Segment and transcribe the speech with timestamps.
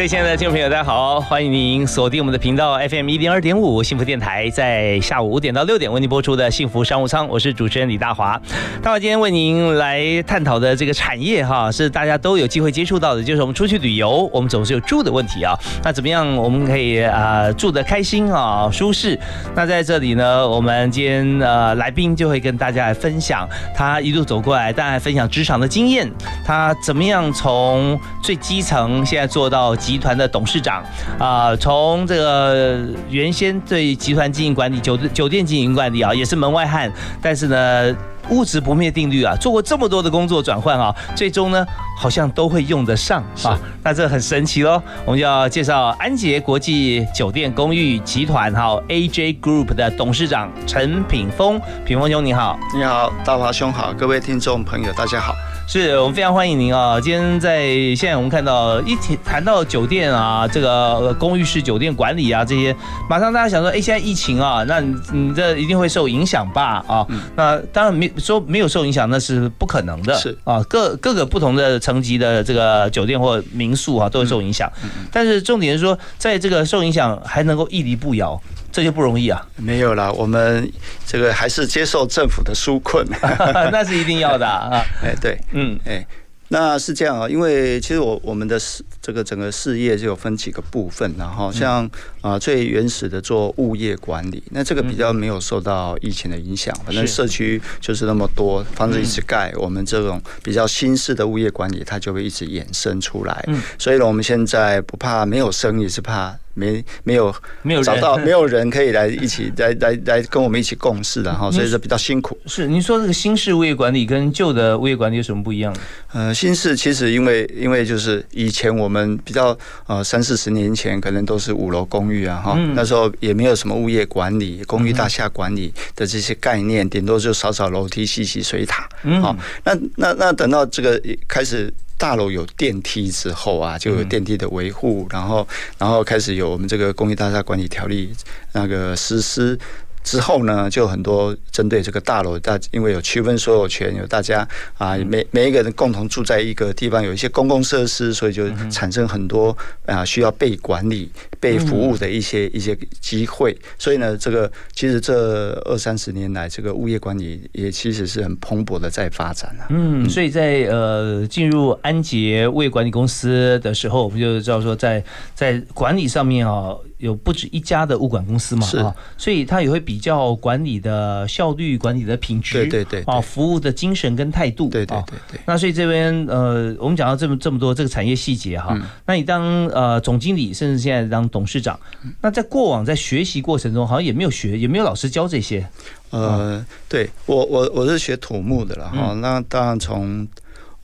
[0.00, 8.40] 各位亲爱的听众朋友，大家好，欢迎您锁定我们的频道 FM 一零二点五幸福电台，在下午五点到六点为您播出的幸福商务舱，我是主持人李大华。
[8.82, 15.54] 大华今天为您来探讨的这个产业哈，是大家都有机会接触到的，就是我们出去旅游，我们总是有住的问题啊。
[15.84, 19.20] 那怎么样我们可以啊住得开心啊舒适？
[19.54, 26.10] 那在这里呢，我们今天呃来宾就会跟大家来分享他一路走过来，大家分享职场的经验，
[26.42, 29.76] 他怎么样从最基层现在做到。
[29.90, 30.84] 集团的董事长
[31.18, 36.88] 啊，从这个原先对集团经营管理、酒酒店经营管理啊，也是门外汉，
[37.20, 37.96] 但是呢，
[38.28, 41.66] 物质不灭定律啊，做过这么多的工作转换啊，最终呢，
[41.98, 44.80] 好像都会用得上啊，那这很神奇喽。
[45.04, 55.34] 我们就要介绍安捷国际酒店公寓集团哈 AJ Group 的董事长陈品峰，品峰兄你好，你好，大华兄好，各位听众朋友大家好。
[55.72, 57.00] 是我们非常欢迎您啊！
[57.00, 62.74] 今天在现在我们看到一提谈到酒店啊，这个公寓式酒店管理啊这些，
[63.08, 66.84] 马上大家想说，哎，现在疫情啊，那你你这一定会受影响吧？
[66.88, 67.06] 啊，
[67.36, 70.12] 那当然没说没有受影响，那是不可能的。
[70.14, 74.68] 是啊，各各个不同的层级的这个酒店或民宿啊，都会受影响。
[75.12, 78.42] 但是重点是说，在这个受影响还能够屹立不摇。
[78.72, 79.46] 这就不容易啊！
[79.56, 80.70] 没有啦，我们
[81.06, 83.06] 这个还是接受政府的纾困，
[83.72, 84.82] 那是一定要的啊！
[85.02, 86.06] 哎，对，嗯，哎。
[86.52, 91.88] 那是这样啊，因为其实我我们的事这个整个事业就有分几个部分，然后像
[92.20, 103.44] 啊最原始的做物业管理，那这个比较没有受到疫情的影响，反正社区就是那么多，房子一直盖，我们这种比较新式的物业管理，它就会一直衍生出来。
[103.46, 112.38] 嗯，所以呢，我们现在不怕没有生意，是怕没没有没有找到没有人可以来一起 来来来跟我们一起共事的哈，所以说比较辛苦。
[112.46, 115.74] 是您说这个新式物业管理跟旧的物业管理有什么不一样？
[116.12, 116.34] 呃。
[116.34, 119.56] 新式其实因为因为就是以前我们比较
[119.86, 128.88] 呃三四十年前可能都是五楼公寓啊哈，那时候也没有什么物业管理、公寓大厦管理的这些概念，顶多就扫扫楼梯、洗洗水塔。
[129.02, 135.46] 嗯好，那那那等到这个开始大楼有电梯之后啊，就有电梯的维护，然后
[135.76, 138.10] 然后开始有我们这个公益大厦管理条例
[138.52, 139.58] 那个实施。
[140.02, 144.46] 之后呢，就很多针对这个大楼，大因为有区分所有权，有大家
[144.76, 149.56] 啊，每每一个人共同住在一个地方，有一些公共设施，所以就产生很多
[149.86, 153.56] 啊需要被管理、被服务的一些一些机会。
[153.78, 159.66] 所以呢，这个其实这二三十年来，这个物业管理也其实是很蓬勃的在发展啊。
[159.70, 166.74] 嗯，所以在呃进入安捷物业管理公司的时候，我们就知道说，在在管理上面啊。
[167.00, 175.40] 有不止一家的物管公司嘛，啊，所以他也会比较管理的效率、管理的品质，对对对，啊，服务的精神跟态度，对对对对。
[175.46, 181.78] 那所以这边呃，我们讲到这么这么多这个产业细节哈，那你当呃总经理，甚至现在当董事长，
[182.20, 185.66] 那在过往在学习过程中，好像也没有学，也没有老师教这些。
[186.10, 190.28] 呃，对我我我是学土木的了哈，那当然从。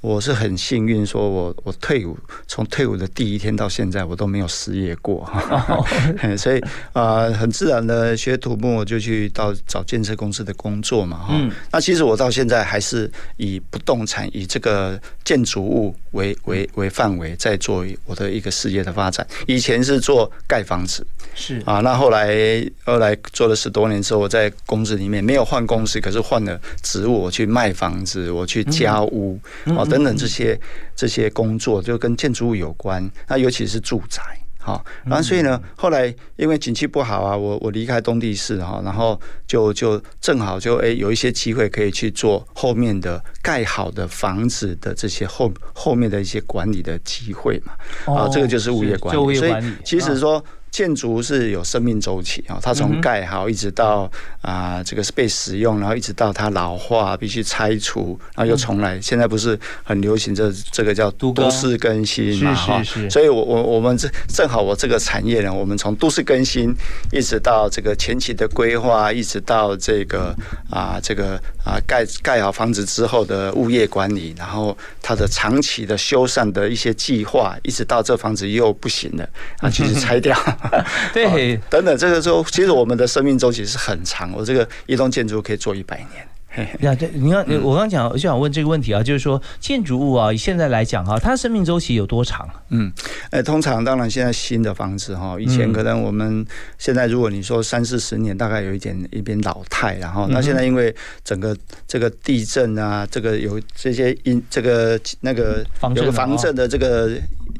[0.07, 5.85] 我是很幸运，说我我退伍，从退伍的第一天到现在，我都没有失业过哈，
[6.39, 6.63] 所以
[6.93, 11.35] 啊，很自然的学土木，我就去到找建设公司的工作嘛哈。
[11.73, 19.27] 那其实我到现在还是以不动产，以这个建筑物为为为范围，在做我的一个事业的发展。
[19.49, 29.37] 以前是做盖房子，是啊，那后来后来做了十多年之后，我在公司里面没有换公司，可是换了职务，我去卖房子，我去交屋
[29.77, 29.85] 啊。
[29.97, 30.61] 等等这些
[30.95, 34.23] 这些工作就跟建筑物有关，那尤其是住宅，
[34.59, 47.73] 好，然后所以呢，后来因为景气不好啊，我我离开东地市哈，然后就就正好就哎有一些机会可以去做后面的盖好的房子的这些后后面的一些管理的机会嘛，
[48.15, 50.45] 啊，这个就是物业管理，所以其实说。
[50.77, 54.11] 建筑是有生命周期啊，它从盖好一直到
[54.43, 59.01] 啊这个是被使用，然后一直到它老化必须拆除，然后又重来。
[59.01, 66.71] 现在不是很流行这这个叫都市更新嘛哈，所以我我我们这正好我这个产业呢，我们从都市更新
[67.11, 70.37] 一直到这个前期的规划，一直到这个
[70.69, 79.27] 啊这个啊盖盖好房子之后的物业管理，然后它的长期的修缮的一些计划，一直到这房子又不行了
[79.61, 80.37] 啊，其实拆掉。
[81.13, 86.27] 对，等等，这个时候其实我们的生命周期是很长，我这个一栋建筑可以做一百年。
[86.81, 92.49] 呀，对，你看，我刚讲，我就想问这个问题啊，就是说建筑物啊，以现在来讲哈，它生命周期有多长？
[92.71, 92.91] 嗯，
[93.31, 96.47] 呃，通常当然现在新的房子哈，以前可能我们
[96.79, 101.55] 现在如果你说三四十年，大概有一点一边老态，然后那现在因为整个
[101.87, 105.63] 这个地震啊，这个有这些因这个那个
[105.95, 107.11] 有个防震的这个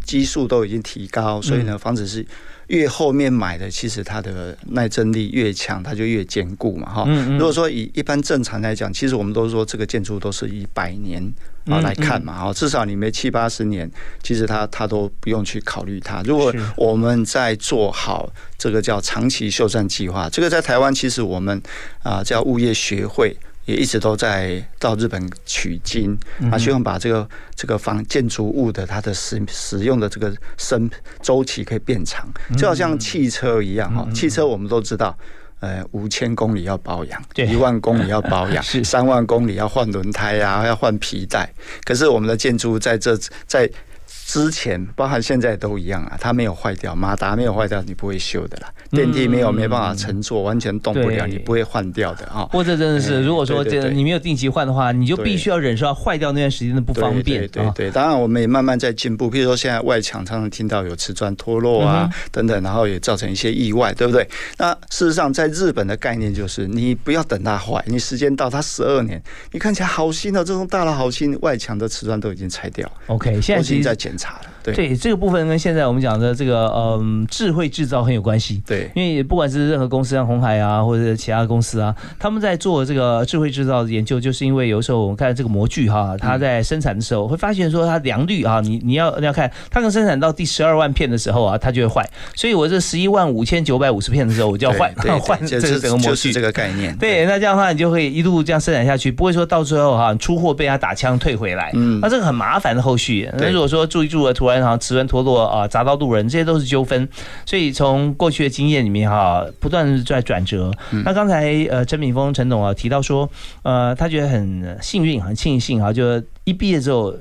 [0.07, 2.25] 基数都已经提高，所以呢，房子是。
[2.69, 7.05] 越后面买的，其实它的耐震力越强，它就越坚固嘛，哈。
[7.39, 11.23] 如果说以一般正常来讲，其实我们都说这个建筑都是以百年
[11.67, 13.89] 啊来看嘛，哈，至少你没七八十年，
[14.21, 16.21] 其实它它都不用去考虑它。
[16.23, 21.63] 如果我们在做好这个叫长期修缮计划，这个在台湾其实我们
[22.03, 23.37] 啊叫物业学会。
[23.67, 26.17] 也一直都在到日本取经，
[26.51, 30.89] 啊，希望把这个这个房建筑物的它的使使用的这个生
[31.21, 32.27] 周期可以变长，
[32.57, 35.17] 就好像汽车一样哈，汽车我们都知道，
[35.61, 41.53] 呃，五千公里要保养，一万公里要保养， 三万公里要换轮胎呀，要换皮带，
[41.85, 43.17] 可是我们的建筑在这
[43.47, 43.71] 在。
[44.07, 48.73] 之前包含现在都一样啊，它没有坏掉，马达没有坏掉，你不会修的啦。
[48.91, 52.49] 电梯没有没办法乘坐，完全动不了，你不会换掉的啊。
[52.53, 57.41] 或者真的是，如果说这你没有定期换的话，你就必须要忍受坏掉那段时间的不方便。
[57.41, 59.31] 对对对，当然我们也慢慢在进步。
[59.31, 64.29] 譬如说现在外墙常常听到有瓷砖脱落啊等等，然后也造成一些意外，对不对？
[64.59, 69.21] 那事实上在日本的概念就是，你不要等它坏，你时间到它十二年，
[69.53, 72.89] 你看起来好新哦，这种大楼好新，外墙的瓷砖都已经拆掉。
[73.07, 74.17] OK，现在已经在检。
[74.17, 78.63] 查了，对这个部分跟现在我们讲的这个嗯智慧制造很有关系。
[78.67, 92.11] 对，因为不管是任何公司，像红海啊，或者其他公司啊，他们在做这个智慧制造的研究，就是因为有时候我们看这个模具哈，它在生产的时候会发现说它良率啊，你你要你要看它能生产到第十二万片的时候啊，它就会坏。
[92.35, 96.97] 所以我这十一万五千九百五十片的时候，我就要换 换这个整个模具，这个概念。
[96.99, 101.71] 对，那这样的话你就会一路这样生产下去，不会说到最后哈出货被他打枪退回来。
[101.75, 103.29] 嗯，那这个很麻烦的后续。
[103.39, 104.77] 那如果说注一住了，突然哈。
[104.87, 107.09] 齿轮脱落啊，砸到路人，这些都是纠纷。
[107.45, 110.71] 所以从过去的经验里面哈，不断在转折。
[111.05, 113.29] 那刚才呃，陈敏峰陈董啊提到说，
[113.63, 117.13] 呃，他觉得很幸运，很庆幸啊，就一毕业之后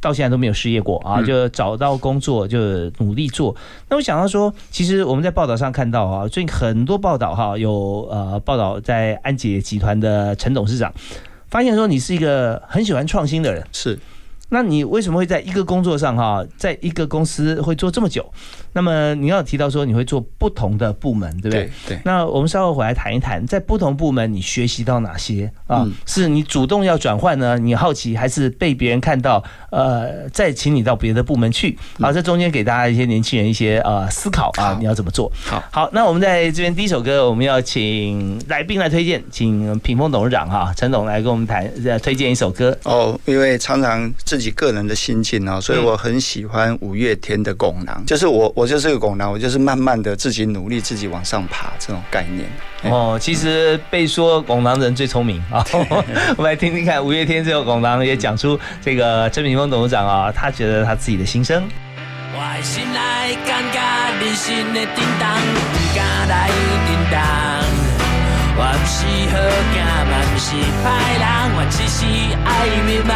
[0.00, 2.58] 到现在都没有失业过啊，就找到工作就
[2.98, 3.54] 努力做。
[3.90, 10.90] 那我想到说，其实我们在报道上看到啊，最近很多报道哈，有呃报道在安捷集团的陈董事长
[11.48, 13.98] 发现说，你是一个很喜欢创新的人，是。
[14.50, 18.28] 那你为什么会在一个工作上哈，在一个公司会做这么久？
[18.72, 21.70] 那么你要提到说你会做不同的部门，对不对？
[21.88, 22.00] 对。
[22.04, 25.86] 那我们稍后回来谈一谈，在不同部门你学习到哪些啊？
[26.06, 27.58] 是你主动要转换呢？
[27.58, 29.42] 你好奇还是被别人看到？
[29.70, 31.78] 呃，再请你到别的部门去？
[32.00, 35.30] 好，这中间给大家一些年轻人一些呃思考啊，你要怎么做？
[35.44, 35.90] 好，好。
[35.92, 41.70] 那我们在这边第一首歌，我们要请来宾来推荐，请品峰董事长哈陈总来跟我们谈，
[42.00, 42.76] 推荐一首歌。
[42.82, 52.46] 哦，因为常常自己个人的心情啊，所以我很喜欢五月天的《拱廊》，就是我我就是个拱廊，我就是慢慢的自己努力，自己往上爬这种概念。
[52.92, 55.64] 哦，其实被说拱廊人最聪明啊，
[56.36, 61.66] 我们来听听看五月天这个拱廊也讲出这个陈敏峰董事长啊，他觉得他自己的心声。
[62.34, 63.80] 我心内感觉
[64.20, 66.50] 人生的叮当，不敢来
[66.84, 67.16] 叮当。
[68.60, 69.00] 我不是
[69.32, 69.40] 好
[69.72, 70.52] 囝，嘛不是
[70.84, 71.24] 歹人，
[71.56, 72.04] 我只是
[72.44, 73.10] 爱迷茫。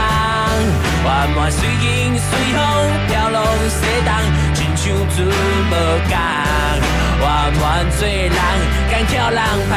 [1.05, 1.85] 我满随风
[2.17, 2.59] 随风
[3.09, 3.85] 飘浪西
[4.77, 5.73] 像船无
[6.11, 6.13] 港。
[7.21, 7.27] 我
[7.61, 7.63] 满
[7.97, 8.37] 做人，
[8.91, 9.41] 敢跳人
[9.71, 9.73] 旁，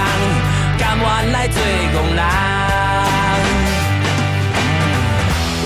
[0.77, 2.21] 甘愿来做憨人。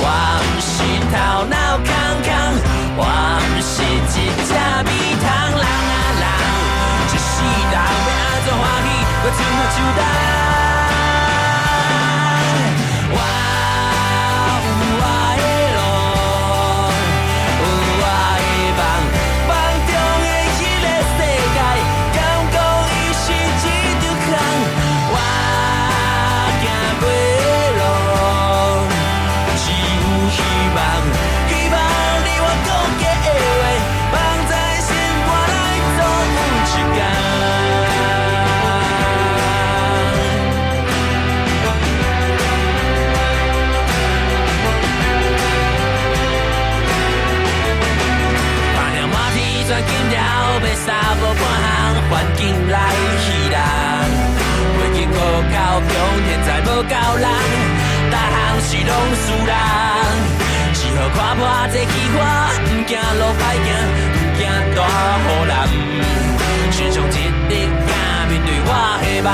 [0.03, 0.05] 我
[0.41, 0.73] 毋是
[1.11, 1.13] 头
[1.49, 1.89] 脑空
[2.21, 2.29] 空，
[2.97, 2.99] 我
[3.41, 4.49] 毋是一只
[4.85, 4.89] 蜜
[5.21, 5.25] 糖
[5.57, 6.23] 人啊人，
[7.07, 7.31] 一世
[7.71, 8.87] 人要安怎欢喜？
[9.23, 9.77] 我怎么就
[58.83, 58.91] 拢？
[59.21, 59.53] 输人，
[60.73, 61.39] 只好看破
[61.71, 62.19] 这气花，
[62.63, 63.67] 不惊路歹行，
[64.13, 64.41] 不惊
[64.75, 64.79] 大
[65.15, 65.53] 雨淋。
[66.71, 67.05] 选上一
[67.49, 67.89] 日行，
[68.29, 68.69] 面对我
[69.03, 69.29] 希望，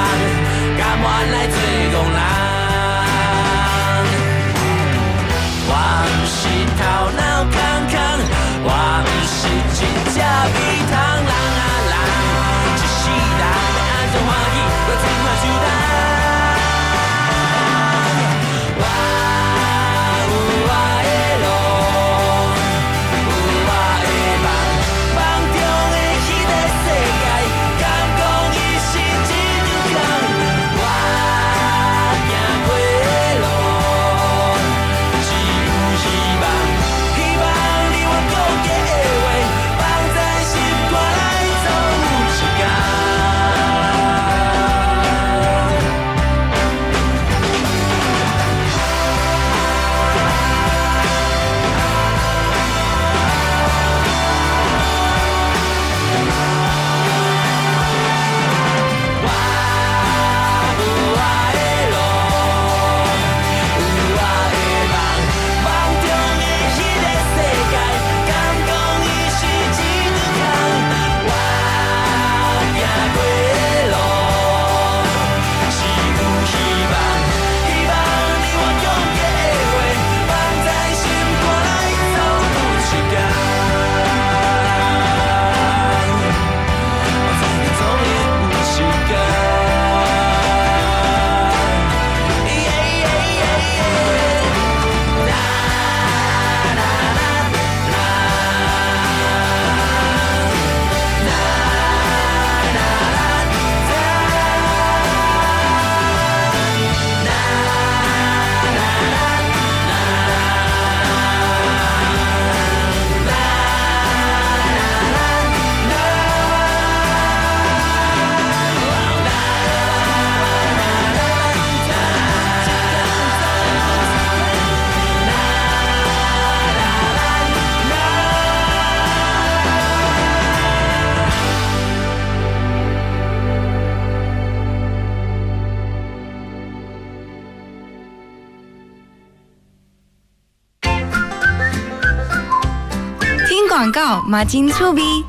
[144.30, 145.24] 马金醋逼。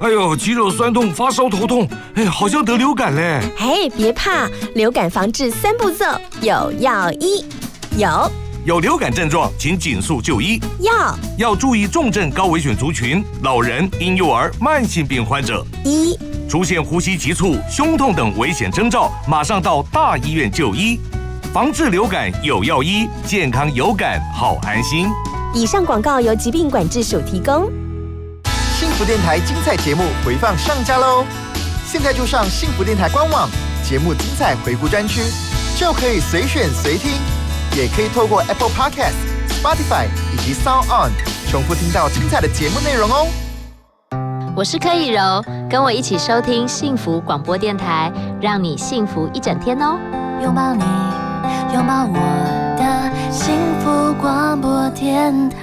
[0.00, 3.40] 哎呦，肌肉酸痛、发烧、头痛，哎，好像得流感嘞。
[3.60, 6.04] 哎，别怕，流感防治三步骤
[6.40, 7.44] 有药医，
[7.96, 8.28] 有
[8.64, 15.64] 有流感症状，请紧速就医，要要注意重症高危险族群、老人、婴幼儿、慢性病患者。
[15.84, 16.18] 一
[16.48, 20.98] 出现呼吸急促、胸痛等危险征兆，马上到大医院就医。
[21.52, 25.06] 防治流感有药医，健康有感好安心。
[25.54, 27.70] 以上广告由疾病管制署提供。
[28.74, 31.24] 幸福电台精彩节目回放上架喽！
[31.84, 33.48] 现在就上幸福电台官网
[33.84, 35.20] 节目精彩回顾专区，
[35.76, 37.10] 就可以随选随听，
[37.76, 39.12] 也可以透过 Apple Podcast、
[39.50, 41.12] Spotify 以及 Sound On
[41.50, 43.26] 重复听到精彩的节目内容哦。
[44.56, 49.98] 我是柯以柔，跟我一起收听幸福广播电台，让你幸福一整天哦。
[50.42, 50.82] 拥抱你，
[51.74, 55.60] 拥抱我的幸福广播电台。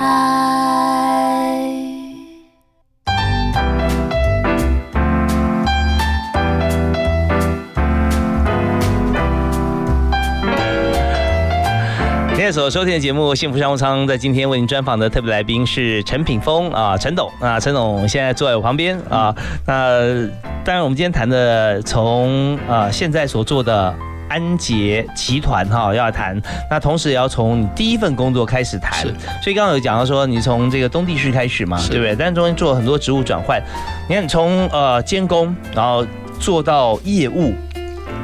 [12.29, 19.35] 今天所收听的节目《幸福商务舱》在今天为您专访的特别来宾是陈品峰啊，陈董啊，陈董现在坐在我旁边啊。
[19.65, 20.25] 那
[20.63, 23.93] 当然，我们今天谈的从啊现在所做的
[24.29, 29.03] 安捷集团哈要谈，那同时也要从你第一份工作开始谈。
[29.41, 32.15] 所以刚刚有讲到说，你从这个东地区开始嘛，是对不对？
[32.15, 33.61] 但是中间做了很多职务转换，
[34.07, 36.05] 你看从呃监工，然后
[36.39, 37.53] 做到业务，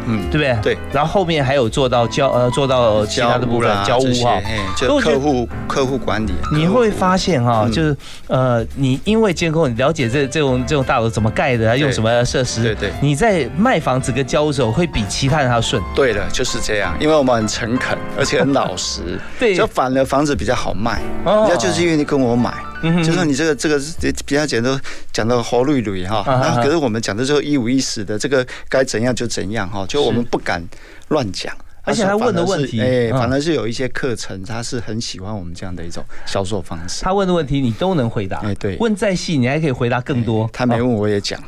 [0.05, 0.74] 嗯，对不对？
[0.74, 0.77] 对。
[0.91, 4.41] 然后后面还有做到交呃做到其他的部分交这些屋哈。
[4.75, 7.95] 就客户客户管理，你会发现哈、嗯就是
[8.27, 15.81] 呃，你因为监控，你了解这这种这种大楼怎么盖的，用什么设施，对对你在卖房子跟交屋的时候会比其他人还要顺。
[15.95, 22.53] 对的，就是这样，因为我们很诚恳，而且很老实， 对就反而房子比较好卖，哦人家就是愿意跟我买。
[22.82, 23.79] 嗯就说你这个这个
[24.25, 24.79] 比较简单
[25.12, 30.63] 讲到活绿绿哈，然后可是我们讲的时候一五一十的，这个该怎样就怎样哈，就我们不敢
[31.08, 31.55] 乱讲。
[31.86, 33.20] 而且他问的问题，哎，嗯。
[33.20, 37.04] 反而是有一些课程，他是很喜欢我们这样的一种销售方式。
[37.04, 38.75] 他问的问题你都能回答，哎对。
[38.77, 40.50] 问再细你还可以回答更多。
[40.51, 41.42] 他没问我也讲。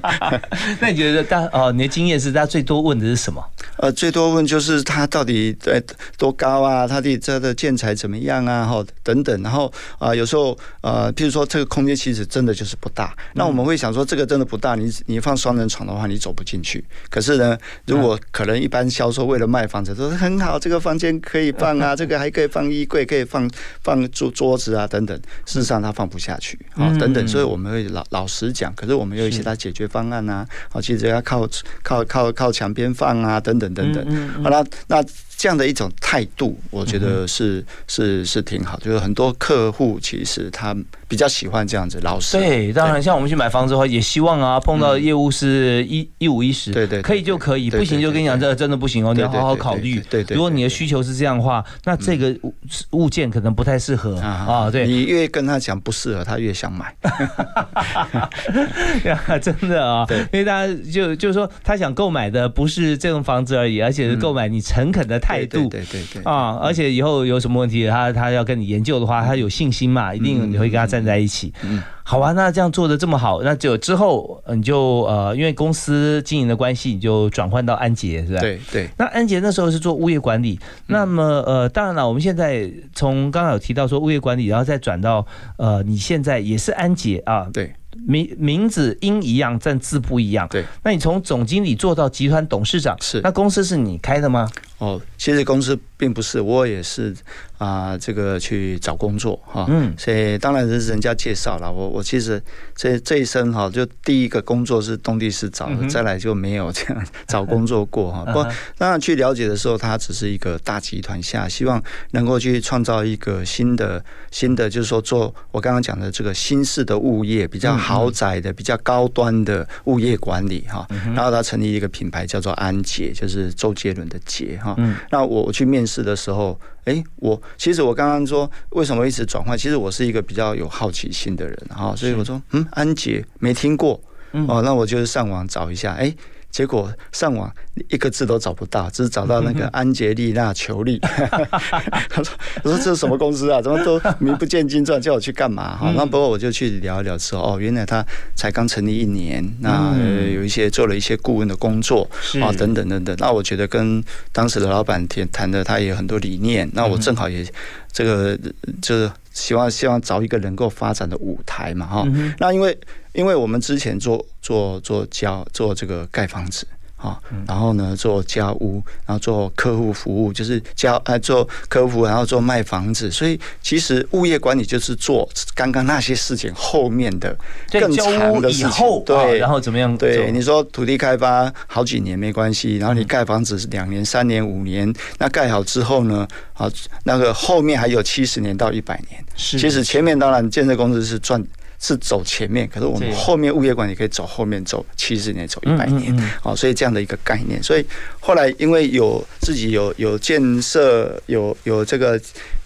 [0.80, 3.42] 那你觉得大哦，你的经验是大家最多问的是什么？
[3.78, 5.80] 呃，最多问就是他到底呃
[6.16, 23.48] 多高啊，他的这的建材怎么样啊，哈等等，然后啊、有时候呃，譬如说这个空间其实真的就是不大，那我们会想说这个真的不大，你你放双人床的话你走不进去，可是呢，如果可能一般销售为了卖房子，说很好，这个房间可以放啊， 这个还可以放衣柜，可以放
[23.82, 25.16] 放桌桌子啊等等，
[25.46, 26.98] 事实上他放不下去啊、嗯。
[26.98, 31.48] 等等，所以我们会老老实讲，可是我们有一些他解决方案啊，啊，其实要靠
[31.82, 35.02] 靠靠靠墙边放啊等等等等，好了，那
[35.42, 40.72] 这样的一种态度，我觉得是是是挺好，就是很多客户其实他
[41.08, 49.98] 比较喜欢这样子老实，对，当然像我们去买房子的话，也希望啊碰到业务是一一五一十，对对对可以就可以，不行就跟你讲，这个真的不行哦，你对要好好考虑。
[50.08, 52.54] 对对如果你的需求是这样的话，那这个物
[52.92, 54.70] 物件可能不太适合啊。
[54.70, 56.94] 对，你越跟他讲不适合，他越想买。
[59.04, 60.20] 呀，真的啊，对。
[60.32, 65.68] 因为大家就就是说，他想购买的不是这栋房子而已，而且是购买你诚恳的态度。
[65.68, 71.52] 对对对对啊，而且以后有什么问题，他他要跟你研究的话，他有信心嘛，一定你会跟他站在一起。
[71.62, 78.40] 嗯好啊，那这样做的这么好，那就之后呃你就呃，因为公司经营的关系，你就转换到安杰，是吧？。
[78.40, 80.58] 对对那安杰那时候是做物业管理，
[80.88, 85.24] 那么呃，当然了，我们现在从刚刚有提到说物业管理，然后再转到
[85.58, 87.72] 呃，你现在也是安杰啊，对，
[88.04, 90.48] 名名字音一样，但字不一样。
[90.50, 94.48] 对，那你从总经理做到集团董事长，是那公司是你开的吗？
[94.82, 97.14] 哦，其实公司并不是，我也是
[97.58, 101.70] 啊、这个去找工作哈，嗯所以当然是人家介绍了。
[101.70, 102.42] 我我其实
[102.74, 108.24] 这这一生哈，就第一个工作是东地市找的，嗯再来就没有这样找工作过 哈。
[108.32, 108.42] 不
[108.76, 120.84] 当然去了解的时候，它只是一个大集团下，希望能够去创造一个新的新的，就是说做我刚刚讲的这个新式的物业，比较豪宅的、比较高端的物业管理哈。
[121.14, 124.71] 然后他成立一个品牌叫做安杰，就是周杰伦的杰哈。
[124.78, 124.96] 嗯。
[125.10, 134.00] 那我我去面试的时候，哎，我其实我刚刚说为什么一直转换，其实我是一个比较有好奇心的人哈，所以我说嗯，安杰没听过，
[134.32, 134.46] 嗯。
[134.48, 136.14] 哦，那我就是上网找一下，哎。
[136.52, 137.50] 结果上网
[137.88, 141.00] 一个字都找不到，只是找到那个 安杰丽娜裘丽。
[142.08, 143.60] 他说：“我说这是什么公司啊？
[143.60, 148.04] 怎么都名不见经传，叫我去干嘛？”哈，那不过我就去聊一聊之后，哦，原来他
[148.36, 153.16] 才刚成立一年，那呃有一些做了一些顾问的工作是啊，等等等等。
[153.18, 156.70] 那我觉得跟当时的老板谈谈的，他也有很多理念。
[156.74, 157.46] 那我正好也
[157.90, 158.38] 这个
[158.82, 162.08] 就是希望希望找一个能够发展的舞台嘛，哈。
[162.38, 162.78] 那因为
[163.12, 166.66] 因为我们之前做做做教做这个盖房子。
[167.02, 177.36] 啊，然后呢，做家务，然后做客户服务，就是家呃做客户服务，然后做卖房子，所以其实物业管理就是做刚刚那些事情后面的
[177.72, 179.96] 更长的事情对，然后怎么样？
[179.98, 186.70] 对，你说土地开发好几年没关系，然后你盖房子是两年、三年、五年，那盖好之后呢，啊，
[187.02, 189.24] 那个后面还有七十年到一百年。
[189.34, 191.44] 是其实前面当然建设公司是赚。
[191.82, 196.16] 是走前面，可是我们后面物业管理可以走后面走七十年，走一百年。
[196.44, 197.84] 哦，所以这样的一个概念，所以
[198.20, 202.18] 后来因为有自己有有建设有有这个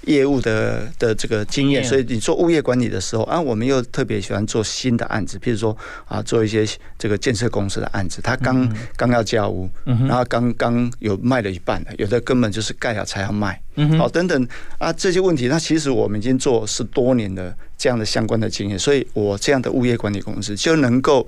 [0.06, 6.66] 业务的的这个经验，所以你做物业管理的时候啊，我们又特别喜欢做新的案子，譬如说啊，做一些
[6.98, 13.60] 这个建设公司的案子，他刚刚要交屋，然后刚刚有卖了一半的，有的根本就是盖好才要卖，
[13.98, 21.26] 好等等啊这些问题，那其实我们已经做十多年的这样的相关的经验，所以我这样的物业管理公司就能够。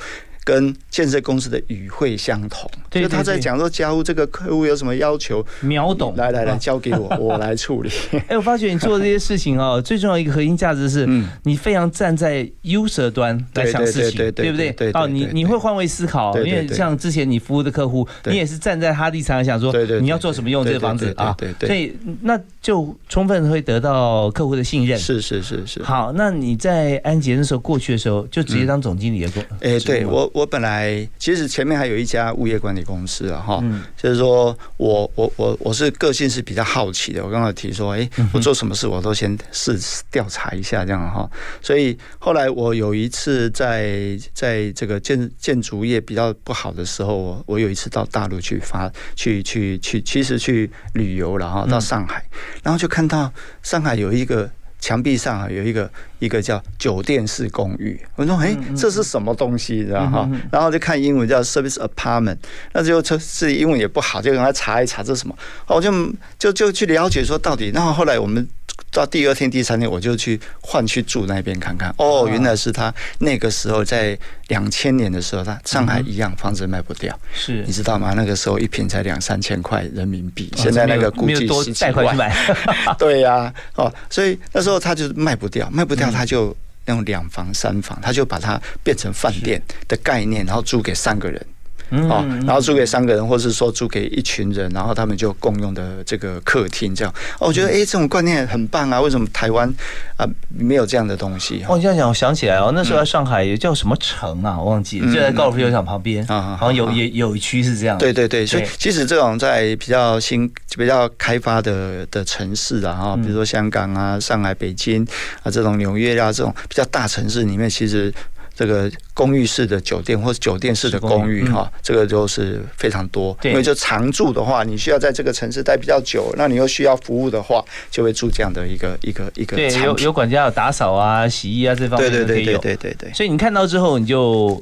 [0.48, 6.16] 跟建设公司的语汇相同，对就他在讲说家务这个客户有什么要求，秒懂。
[6.16, 7.90] 来来来，啊交给我，我来处理。
[8.28, 24.98] 哎，我发觉你做这些事情哦，最重要一个核心价值是嗯，你非常站在 user 端来想事情，对不对哦，你你会换位思考，因为像之前你服务的客户，对你也是站在他立场想说你要做什么用这个房子啊对对，所以那就充分会得到客户的信任。
[24.98, 25.82] 是是是是。
[25.82, 29.44] 好，那你在安捷那时候过去的时候，就直接当总经理的工。
[29.60, 33.82] 哎、对我我本来其实前面还有一家物业管理公司啊，哈、嗯。
[33.96, 39.76] 就是说我我我我是个性是比较好奇的，我刚刚提说，哎、嗯我做什么事我都先试
[40.10, 41.28] 调查一下这样哈，
[41.60, 52.24] 所以后来我有一次在在这个建建筑业比较不好的时候，我我有一次到大陆去发去去去，其实去旅游了哈，到上海，
[52.62, 54.48] 然后就看到上海有一个。
[54.80, 60.28] 墙壁上啊有一个一个叫酒店式公寓，我说哎、这是什么东西，知道哈？
[60.50, 62.38] 然后就看英文叫 service apartment，
[62.72, 65.34] 那就就是英文也不好，就让他查一查这是什么，
[65.66, 65.90] 哦我就
[66.38, 68.46] 就就去了解说到底，然后后来我们。
[68.90, 71.92] 到第二天、第三天，我就去换去住那边看看。
[71.98, 78.14] 哦，原来是他那个时候在两千年的时候，他上海一样房子卖不掉，是你知道吗？
[78.16, 82.16] 那个时候一平才两三千块人民币，现在那个估计十几万。
[82.16, 91.46] 贷款， 对呀、哦，所以那时候他就卖不掉，卖不掉他就用两房、三房，他就把它变成饭店的概念，然后租给三个人。
[91.90, 97.14] 哦，然后租给三个人，或是说租给一群人，然后他们就共用的这个客厅，这样。
[97.38, 99.00] 哦，我觉得哎，这种观念很棒啊！
[99.00, 99.72] 为什么台湾
[100.16, 101.64] 啊没有这样的东西？
[101.68, 107.96] 哦，你这样讲，我想起来哦，那时候在上海也叫什么城啊，我忘记了，就在高尔夫球场旁边，啊啊好像有也有一区是这样。
[107.96, 115.06] 对对对，所以其实这种在比较新、比较开发的的城市啊，哈，比如说香港啊、上海、北京
[115.42, 118.12] 啊这种纽约啊这种比较大城市里面，其实。
[118.58, 123.38] 这个公寓式的酒店或者酒店式的公寓哈，这个就是非常多。
[123.44, 132.58] 因为就常住的话，你需要在这个城市待比较久，那你又需要服务的话，就会住这样的一个一个一个对，有有管家有打扫啊、洗衣啊这方对对对对。
[132.58, 133.12] 对对对。
[133.12, 134.60] 所以你看到之后，你就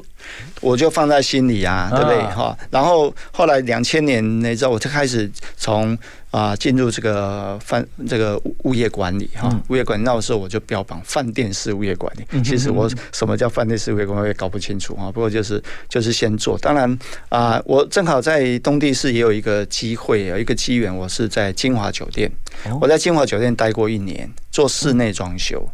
[0.61, 2.19] 我就放在心里啊，对不对？
[2.19, 5.97] 啊哈、然后后来两千年那之后，我就开始从
[6.37, 12.27] 啊进入这个饭这个物物业管理哈、嗯物业管理那时候我就标榜饭店式物业管理。
[12.33, 16.59] 嗯其实我什么叫饭店式物业管理我也搞不清楚啊，不过就是就是先做。
[16.59, 16.99] 当然
[17.31, 22.31] 啊、我正好在东地市也有一个机会，有一个机缘，我是在金华酒店，
[22.67, 25.67] 哦我在金华酒店待过一年，做室内装修。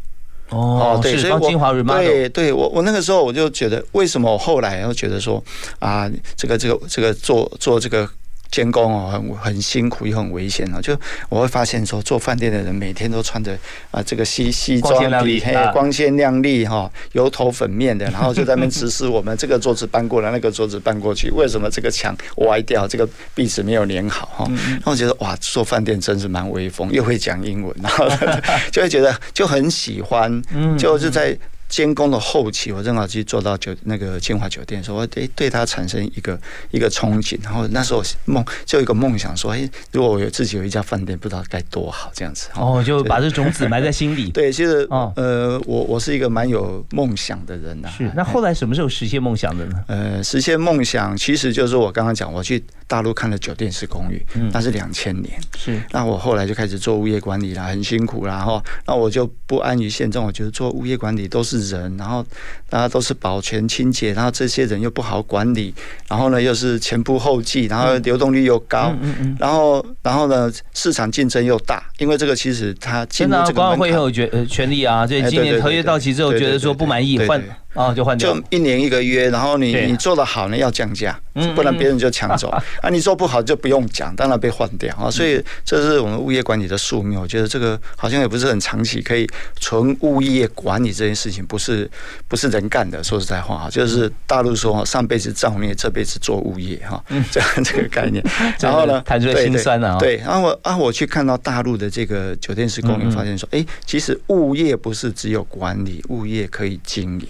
[0.51, 5.43] 哦，对，所以我金华对对，我我那个时候我就觉得，为什么我后来又觉得说
[5.79, 8.09] 啊，这个这个这个做做这个。
[8.53, 10.81] 监工哦，很很辛苦又很危险哦。
[10.81, 10.97] 就
[11.29, 13.59] 我会发现说，做饭店的人每天都穿着
[13.91, 24.47] 啊这个西西光鲜亮丽装，嘿啊光鲜亮丽哈，油头粉面的， 然后就在那边指示我们这个桌子搬过来，那个桌子搬过去，为什么这个墙歪掉，这个壁纸没有粘好哈？
[24.51, 28.07] 嗯然后我觉得哇，做饭店真是蛮威风，又会讲英文，然后
[28.71, 31.37] 就会觉得就很喜欢，嗯就是在。
[31.73, 36.39] 监工的后期，我正好去做到酒那个清华酒店的时候，我对对他产生一个
[36.71, 42.49] 一个憧憬，然后那时候梦就有一个梦想说，哎，如果我有自己有一家饭店，不知道该多好这样子。
[42.55, 44.31] 哦，就把这种子埋在心里。
[44.33, 49.85] 对， 其实哦呃，我我是一个蛮有梦想的人呐、是，那后来什么时候实现梦想的呢？
[49.89, 55.41] 呃，实现梦想其实就是我刚刚讲，我去大陆看了酒店式公寓，嗯那是两千年。
[55.57, 58.63] 是，那我后来就开始做物业管理啦，很辛苦啦，哈。
[58.87, 62.25] 那我就不安于现状，我觉得做物业管理都是人，然后
[62.69, 65.75] 大家都是保全清洁，然后这些人又不好管理，
[66.09, 77.43] 然后呢又是前仆后继，然后流动率又高，嗯嗯，然后然后呢市场竞争又大，因为这个其实他进真的啊，入这个管委会很有权呃权利啊，所以今年合约到期之后，觉得说不满意换
[77.75, 78.43] 啊就换掉就。
[78.51, 82.89] 一年一个约，然后你你做的好呢要降价嗯，不然别人就抢走啊。
[82.91, 85.11] 你做不好就不用讲，当然被换掉啊。
[85.11, 87.19] 所以这是我们物业管理的宿命。
[87.19, 89.27] 我觉得这个好像也不是很长期，可以
[89.59, 91.91] 纯物业管理这件事情不是
[92.29, 93.03] 不是人干的。
[93.03, 98.23] 说实在话啊，就是大陆说，上辈子造孽，这辈子做物业哈，这样 这个概念。
[98.61, 107.27] 然后呢，谈出了对对心酸啊对，然后我啊，我去看到大陆的这个酒店式公寓，发现说，哎，其实物业不是只有管理，物业可以经营。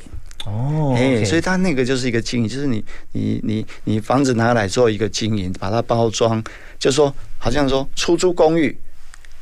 [0.47, 6.43] 哦哎、所以它那个就是一个经营，就是你你你你房子拿来做一个经营，把它包装，
[6.79, 8.77] 就是说好像说出租公寓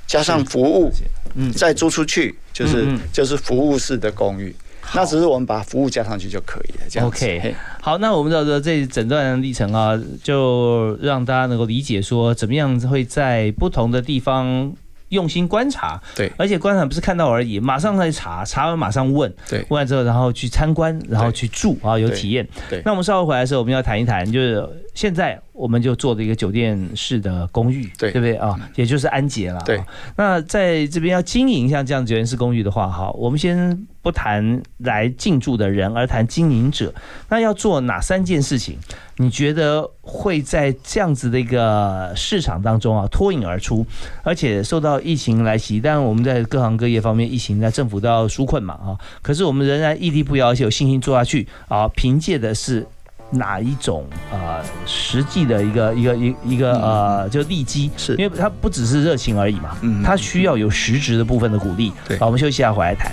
[0.07, 0.93] 加上服务，
[1.35, 1.51] 嗯。
[1.53, 3.01] 再租出去，就是嗯嗯。
[3.13, 4.55] 就是服务式的公寓。
[4.93, 7.07] 那只是我们把服务加上去就可以了，这样。
[7.07, 14.75] OK 好，那我们知道这整段历程啊，就让大家能够理解说，怎么样会在不同的地方
[15.11, 16.33] 用心观察，对。
[16.37, 19.61] 而且观察不是看到而已，马上再查，查完马上问，对。
[19.69, 22.49] 问完之后，然后去参观，然后去住啊，有体验。
[22.69, 22.83] 对。
[22.85, 28.59] 那我们稍后回来的时候，我们要谈一谈，就是现在我们就做的一个酒店式的公寓，对对不对啊？
[28.77, 29.61] 也就是安捷了。
[29.67, 36.93] 对啊那在这边要经营像这样酒店式公寓的话，哈，我们先不谈来进驻的人，而谈经营者。
[37.29, 38.79] 那要做哪三件事情？
[39.19, 43.85] 你觉得会在这样子的一个市场当中啊脱颖而出，
[44.23, 45.79] 而且受到疫情来袭？
[45.79, 51.87] 当然，我们在各行各业方面，疫情在政府都要纾困嘛啊，可是我们仍然屹立不摇，而且有信心做下去啊。
[51.89, 52.87] 凭借的是
[53.31, 57.91] 哪一种呃实际的一个一个一一个呃就利基？
[57.97, 61.93] 是因为它不只是热情而已嘛，嗯它需要有实质的部分的鼓励。
[62.09, 63.13] 对好，我们休息一下，回来谈。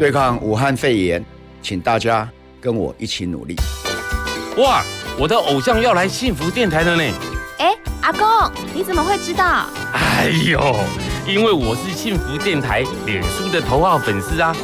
[0.00, 1.22] 对抗武汉肺炎，
[1.60, 2.26] 请大家
[2.58, 3.54] 跟我一起努力。
[4.56, 4.82] 哇，
[5.18, 7.02] 我的偶像要来幸福电台了呢！
[7.58, 8.26] 哎，阿公，
[8.72, 9.66] 你怎么会知道？
[9.92, 10.74] 哎呦，
[11.28, 14.56] 因为我是幸福电台脸书的头号粉丝啊！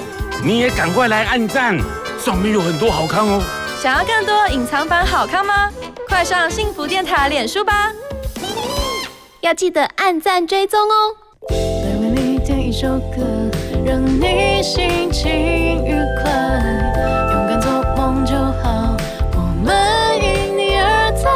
[0.42, 1.79] 你也赶快来按赞，
[2.18, 3.42] 上面有很多好看哦。
[3.79, 5.70] 想要更多隐藏版好看吗？
[6.09, 7.92] 快上幸福电台脸书吧！
[9.42, 11.14] 要记得按赞追踪哦。
[11.51, 13.26] 来为你点一首歌，
[13.87, 15.31] 让你心情
[15.87, 16.29] 愉快，
[17.31, 18.96] 勇敢做梦就好，
[19.37, 19.72] 我们
[20.20, 21.31] 因你而在，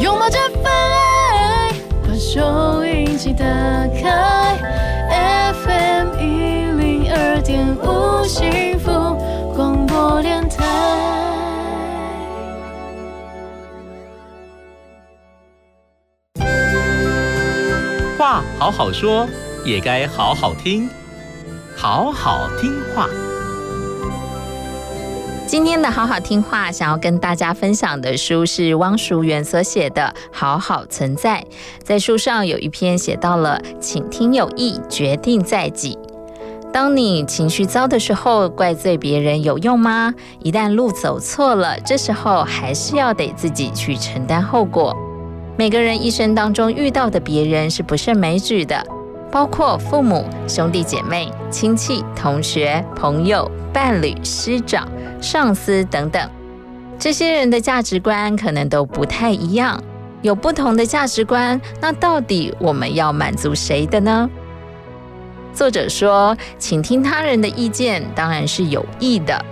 [0.00, 1.70] 拥抱这份爱，
[2.02, 3.44] 把收音机打
[4.00, 4.56] 开
[5.52, 6.22] ，FM 一
[6.80, 8.90] 零二点五幸福
[9.54, 10.64] 广播电台。
[18.16, 19.28] 话好好说，
[19.66, 20.88] 也该好好听，
[21.82, 23.08] 好好听话。
[25.48, 31.40] 今天的好好听话，想要跟大家分享的书是汪淑媛所写的《好好存在》。
[31.82, 35.98] 在书上有一篇写到了“请听有意，决定在己”。
[36.72, 40.14] 当你情绪糟的时候，怪罪别人有用吗？
[40.44, 44.96] 一旦路走错了，这时候还是要得自己去承担后果。
[45.58, 48.86] 每个人一生当中遇到的别人是不胜枚举的，
[49.32, 54.86] 包括父母、兄弟姐妹、亲戚、同学、朋友、伴侣、师长、
[55.22, 56.30] 上司等等。
[56.98, 59.82] 这些人的价值观可能都不太一样，
[60.20, 64.28] 有不同的价值观，那到底我们要满足谁的呢？
[65.54, 69.42] 作者说，倾听他人的意见当然是有益的，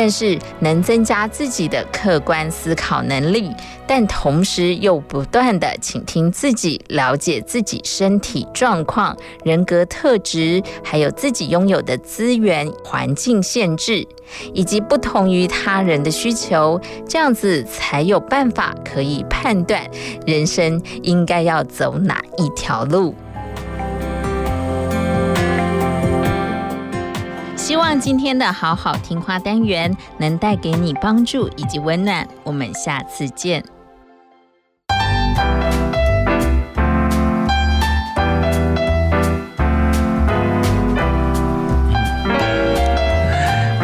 [0.00, 3.50] 但是能增加自己的客观思考能力，
[3.86, 14.08] 但同时又不断的倾听自己，了解自己身体状况、人格特质，还有自己拥有的资源、环境限制，
[14.54, 19.86] 以及不同于他人的需求，这样子才有办法可以判断
[20.26, 23.14] 人生应该要走哪一条路。
[27.70, 32.26] 希望今天的好好听话单元能带给你帮助以及温暖。
[32.42, 33.64] 我们下次见。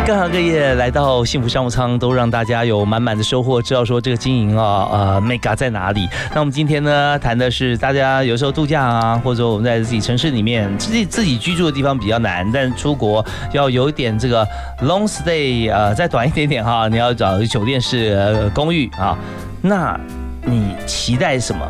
[0.06, 6.08] 各行各业来到幸福商务舱，都让大家有满满的收获，知道说这个经营啊，呃，mega 在哪里？
[6.32, 14.46] 那我们今天呢，谈的是大家有时候度假啊，或者我们在自己城市里面，自己自己居住的地方比较难，但出国要有点这个
[14.82, 19.18] long stay，呃，再短一点点哈， 你要找酒店式、公寓啊，
[19.60, 19.98] 那
[20.44, 21.66] 你期待什么？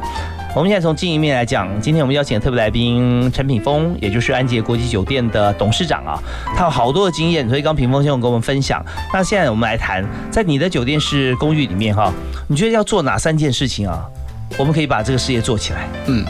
[0.57, 6.19] 我们现在从经营面来讲，今天我们邀请特别来宾陈品峰，也就是安捷国际酒店的董事长啊，
[6.57, 8.83] 他有好多的经验，所以刚品峰先生跟我们分享。
[9.13, 12.11] 那现在我们来谈，在你的酒店式公寓里面哈，
[12.49, 14.03] 你觉得要做哪三件事情啊？
[14.57, 15.87] 我们可以把这个事业做起来。
[16.07, 16.25] 嗯，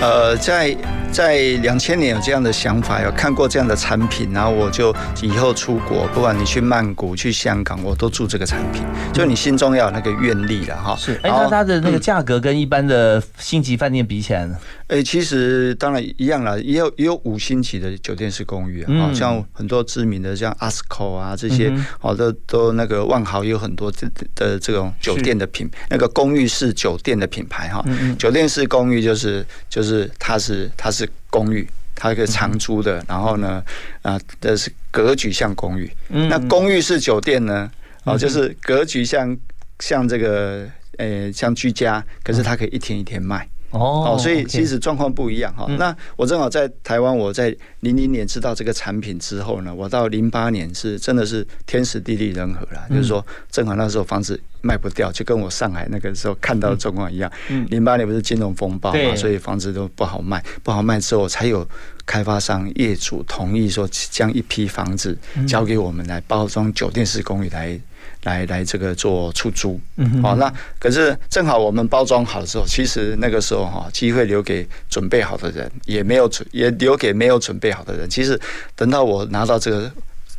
[0.00, 0.72] 呃，在
[1.10, 8.82] 在两千年有这样的想法，有看过这样的产品，然后我就以后出国，不管你去曼谷、去香港，我都住这个产品。
[9.12, 10.94] 就你心中要有那个愿力了哈。
[10.96, 14.56] 是，哎，那它的那个价格跟一般的星级饭店比起来呢？
[14.86, 30.97] 哎，其实当然一样了，也有也有五星级的酒店式公寓啊，嗯像很多知名的像 ASCO 啊这些嗯哼，好的都那个万豪也有很多的的这种酒店的品，那个公寓式酒店的品牌哈嗯嗯，酒店式公寓就是就是它是它是
[31.28, 31.68] 公寓。
[32.00, 33.60] 它可以长租的，然后呢，
[34.02, 35.90] 啊，这是格局像公寓。
[36.10, 37.68] 嗯那公寓式酒店呢，
[38.04, 39.36] 哦，嗯哼就是格局像
[39.80, 40.64] 像这个，
[40.96, 43.48] 呃，像居家，可是它可以一天一天卖。
[43.70, 45.66] 哦所以其实状况不一样哈。
[45.68, 57.30] 嗯那我正好在台湾，我在零零年知道这个产品之后呢，我到零八年是真的是天时地利人和啦，嗯就是说正好那时候房子卖不掉，就跟我上海那个时候看到的状况一样。
[57.48, 61.66] 嗯零八年不是金融风暴嘛，所以房子都不好卖，不好卖之后才有
[62.04, 67.78] 开发商业主同意说将一批房子嗯交给我们来包装酒店式公寓来。
[68.24, 69.80] 来来，这个做出租，
[70.20, 78.10] 好、那可是正好我们包装好的时候，其实那个时候哈，机会留给准备好的人，也没有准，也留给没有准备好的人。
[78.10, 78.38] 其实
[78.74, 79.90] 等到我拿到这个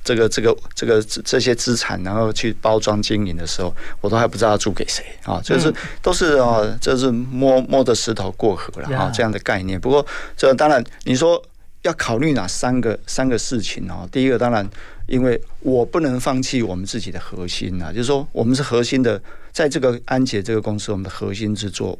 [0.03, 9.79] 这个这个这个这这些资产，然后去包装经营的时候，我都还不知道要租给谁啊，就是都是啊，这是摸摸着石头过河了啊这样的概念。
[9.79, 11.41] 不过这当然你说
[11.81, 14.69] 要考虑哪三个三个事情哦，第一个当然。
[15.09, 19.19] 因为我不能放弃我们自己的核心啊，就是说我们是核心的，
[19.51, 21.97] 在这个安捷这个公司，我们的核心是做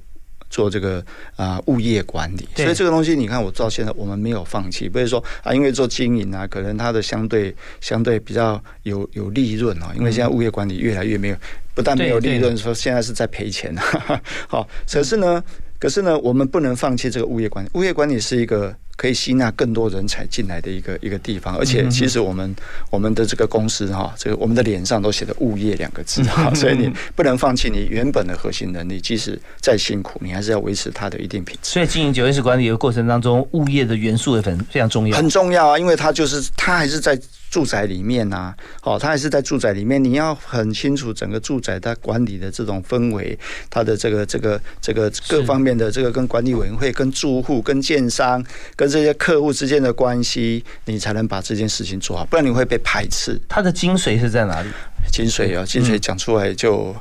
[0.49, 1.03] 做这个
[1.35, 11.35] 啊、物业管理，所以这个东西你看我到现在我们没有放弃，不是说啊因为做经营啊，可能它的相对相对比较有有利润哦，因为现在物业管理越来越没有，
[11.73, 14.21] 不但没有利润，说现在是在赔钱啊。
[14.49, 15.43] 好，可是呢，
[15.79, 18.75] 可是呢，我们不能放弃这个物业管理，物业管理是一个。
[18.99, 22.53] 可以吸纳更多人才进来的一个一个地方，而且其实我们
[22.89, 31.71] 我们的这个公司哈，这个我们的脸上都写的“物业”两个字哈， 所以你不能放弃你原本的核心能力，即使再辛苦，你还是要维持它的一定品质。
[31.71, 35.15] 所以经营酒店式管理的过程当中，物业的元素也很非常重要。
[35.15, 37.17] 很重要啊，因为它就是它还是在
[37.49, 43.38] 住宅里面呐、哦，它还是在住宅里面，你要很清楚整个住宅它管理的这种氛围，
[43.69, 48.43] 它的这个这个这个各方面的这个跟管理委员会、跟住户、跟建商、
[48.75, 53.39] 跟这些客户之间的关系，你才能把这件事情做好，不然你会被排斥。
[53.47, 54.69] 它的精髓是在哪里？
[55.12, 56.95] 精髓啊，精髓讲出来就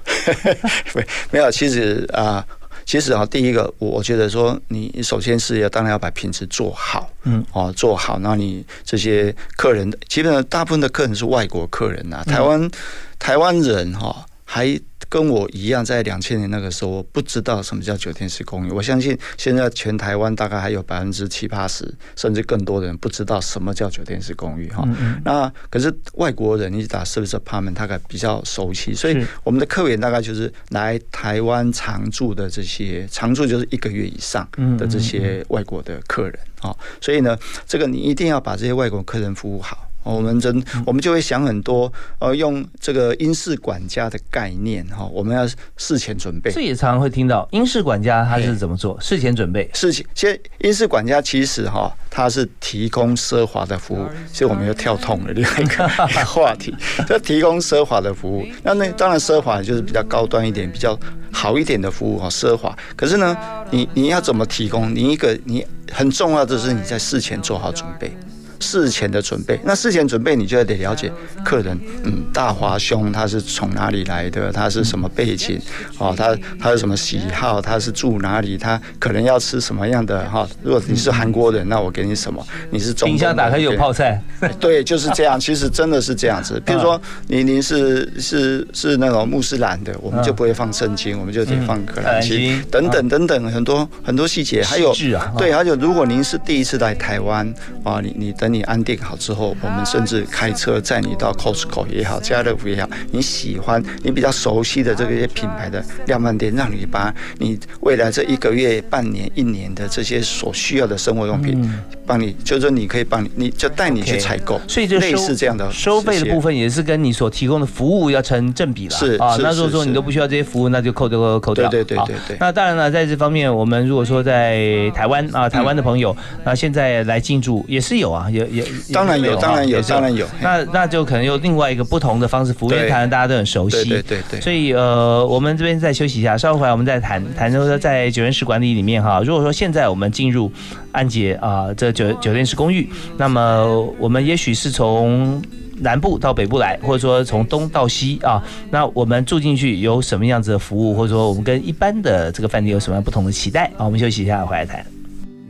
[0.94, 1.50] 没 没有。
[1.50, 2.46] 其实啊、
[2.88, 8.18] 其实啊，第一个，我我觉得说，你首先是要当然要把品质做好，嗯，哦，做好。
[8.20, 12.70] 那你这些客人，基本上大部分的客人是外国客人呐、台湾
[13.18, 14.64] 台湾人哈、还
[15.08, 18.70] 跟我一样，在两千年那个时候我不知道什么叫酒店式公寓。
[18.70, 24.86] 我相信现在全台湾大概还有百分之七八十，甚至更多的人不知道什么叫酒店式公寓哈。
[25.24, 36.76] 那可是外国人，你打 service apartment，大概比较熟悉，所以我们的客源大概就是来台湾常住的这些，常住就是一个月以上的这些外国的客人啊。
[37.00, 39.87] 所以呢，这个你一定要把这些外国客人服务好。
[40.04, 45.46] 哦我们真，我们就会想很多，呃，用这个英式管家的概念哈，我们要
[45.76, 46.50] 事前准备。
[46.50, 48.98] 这也常常会听到英式管家他是怎么做？
[49.00, 49.68] 事前准备。
[49.74, 55.86] 事情，现在英式管家其实哈，他是提供奢华的服务，所以我们又跳痛了另外一个
[56.24, 56.74] 话题，
[57.06, 58.46] 就提供奢华的服务。
[58.62, 60.98] 那那当然奢华就是比较高端一点、比较
[61.30, 62.74] 好一点的服务哈，奢华。
[62.96, 63.36] 可是呢，
[63.70, 64.94] 你你要怎么提供？
[64.94, 68.16] 你一个你很重要的是你在事前做好准备。
[68.60, 71.10] 事前的准备，那事前准备你就得了解
[71.44, 75.60] 客人，嗯，大华兄他是从哪里来的，他是什么背景，
[75.98, 80.48] 哦，他他有什么喜好，他是住哪里，他可能要吃什么样的哈。
[80.62, 82.44] 如果你是韩国人，那我给你什么？
[82.70, 84.20] 你是中冰箱打开有泡菜，
[84.58, 85.38] 对，就是这样。
[85.38, 86.60] 其实真的是这样子。
[86.66, 94.62] 比如说，您您是是是那种穆斯兰的，我们就不会放圣经，我们就得放可兰经等等等等很多很多细节。
[94.62, 94.92] 还有
[95.36, 97.46] 对，还有如果您是第一次来台湾
[97.84, 111.70] 啊，你你等你安定好之后，我们甚至开车载你到 Costco 也好，家乐福也好，你喜欢你比较熟悉的这个些品牌的量贩店，让你把你未来这一个月、半年、一年的这些所需要的生活用品，
[112.06, 114.60] 帮你，就是说你可以帮你，你就带你去采购。
[114.66, 118.96] 所以这类似这样的收费的部分也是跟你所提供的服务要成正比了。
[118.96, 121.68] 是啊，那如果说你都不需要这些服务，那就扣掉扣掉。
[121.68, 133.76] 对对对对对那当然了，在这方面，我们如果说在台湾啊，台湾的朋友，那现在来进驻也是有啊，也也当然有当然有当然有那那就可能有另外一个不同的方式，服务因为台湾大家都很熟悉。
[133.84, 140.50] 对对对对所以呃，我们这边再休息一下，稍后回来我们再谈谈说在酒店式管理里面哈，如果说现在我们进入
[140.92, 145.42] 安捷啊、这酒酒店式公寓，那么我们也许是从
[145.80, 153.84] 南部到北部来，或者说从东到西啊，那我们住进去有什么样子的服务，或者说我们跟一般的这个饭店有什么样不同的期待啊？
[153.84, 154.84] 我们休息一下，回来谈。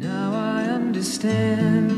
[0.01, 1.98] Now I understand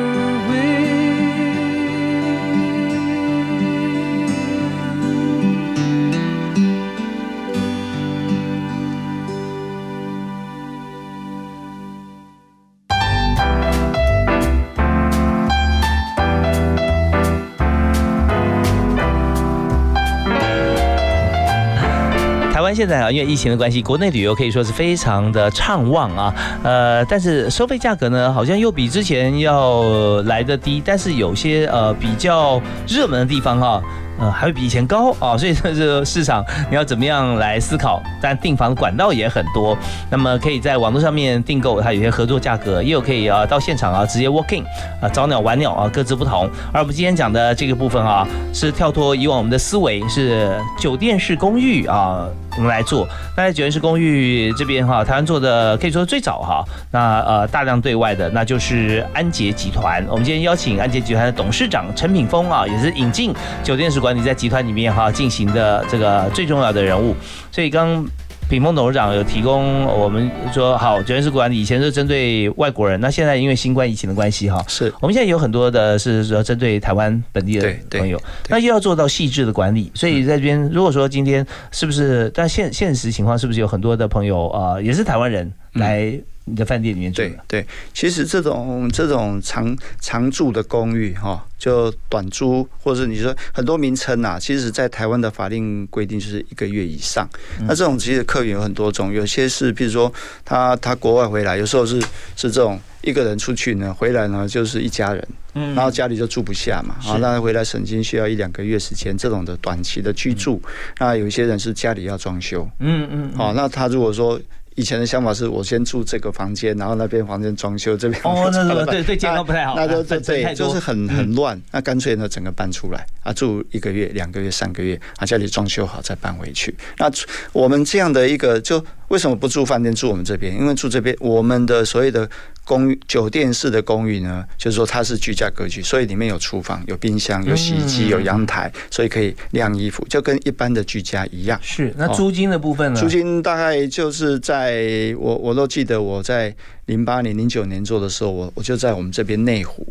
[22.73, 26.33] 现在啊，因为疫情的关系，国内旅游可以说是非常的畅旺啊。
[26.63, 33.81] 呃，但是收费价格呢，好像又比之前要来的低，但是有些呃比较热门的地方哈、
[34.21, 38.01] 呃，还会比以前高啊，所以这个市场你要怎么样来思考？
[38.21, 39.75] 但订房管道也很多，
[40.11, 44.63] 那么可以在网络上面订购，它有些合作价格，也有可以啊到现场啊直接 walking
[45.01, 46.47] 啊早鸟晚鸟啊各自不同。
[46.71, 52.27] 而我们今天讲的这个部分啊，是跳脱以往我们的思维，是酒店式公寓啊。
[52.57, 53.07] 我们来做，
[53.37, 56.61] 那在九院式公寓这边哈，台湾做的可以说最早哈，
[56.91, 60.05] 那呃大量对外的那就是安捷集团。
[60.09, 67.15] 我们今天邀请安捷集团的董事长陈品峰啊，也是引进酒店式管理在集团里面哈进行的这个最重要的人物。
[67.51, 68.05] 所以刚
[68.49, 74.93] 品峰董事长有提供我们说好酒店式管理以前是针对外国人，那现在因为新冠疫情的关系哈，是。
[74.99, 87.31] 我们现在有很多的是说针对台湾本地的朋友，那又要做到细致的管理，所以在这边如果说今天是不是，但现现实情况是不是有很多的朋友啊、呃也是台湾人来你的饭店里面住的？
[87.47, 97.29] 对，其实这种这种常常住的公寓哈，就短租，或者你说很多名称啊，其实在台湾的法令规定就是一个月以上。
[97.61, 100.11] 那这种其实客源有很多种，有些是比如说
[100.43, 101.99] 他他国外回来，有时候是
[102.35, 105.27] 是这种一个人出去呢，回来呢就是一家人。
[105.53, 110.61] 嗯然后家里就住不下嘛，是啊，那回来省金需要一两个月时间，这种的短期的居住，
[110.97, 114.39] 那有一些人是家里要装修，嗯嗯，好、那他如果说
[114.75, 121.61] 以前的想法是我先住这个房间，然后那边房间装修，这边哦， 那那个对对健康不太好，那就啊分成太对，就是很很乱。
[121.71, 126.73] 那干脆呢，整个搬出来啊，住一个月、两个月、三个月，啊，家里装修好再搬回去。
[126.97, 127.11] 那
[127.51, 130.55] 我们这样的一个，就为什么不住饭店，住我们这边？
[130.55, 132.27] 因为住这边，我们的所谓的
[132.63, 141.59] 公寓、酒店式的公寓呢，就是说它是居家格局，所以里面有厨房、有冰箱、有洗衣机、嗯有阳台，所以可以晾衣服，就跟一般的居家一样。
[141.61, 142.99] 是那租金的部分呢？
[142.99, 146.55] 租金大概就是在我我都记得我在
[146.91, 149.87] 零八年、零九年做的时候，我我就在我们这边内湖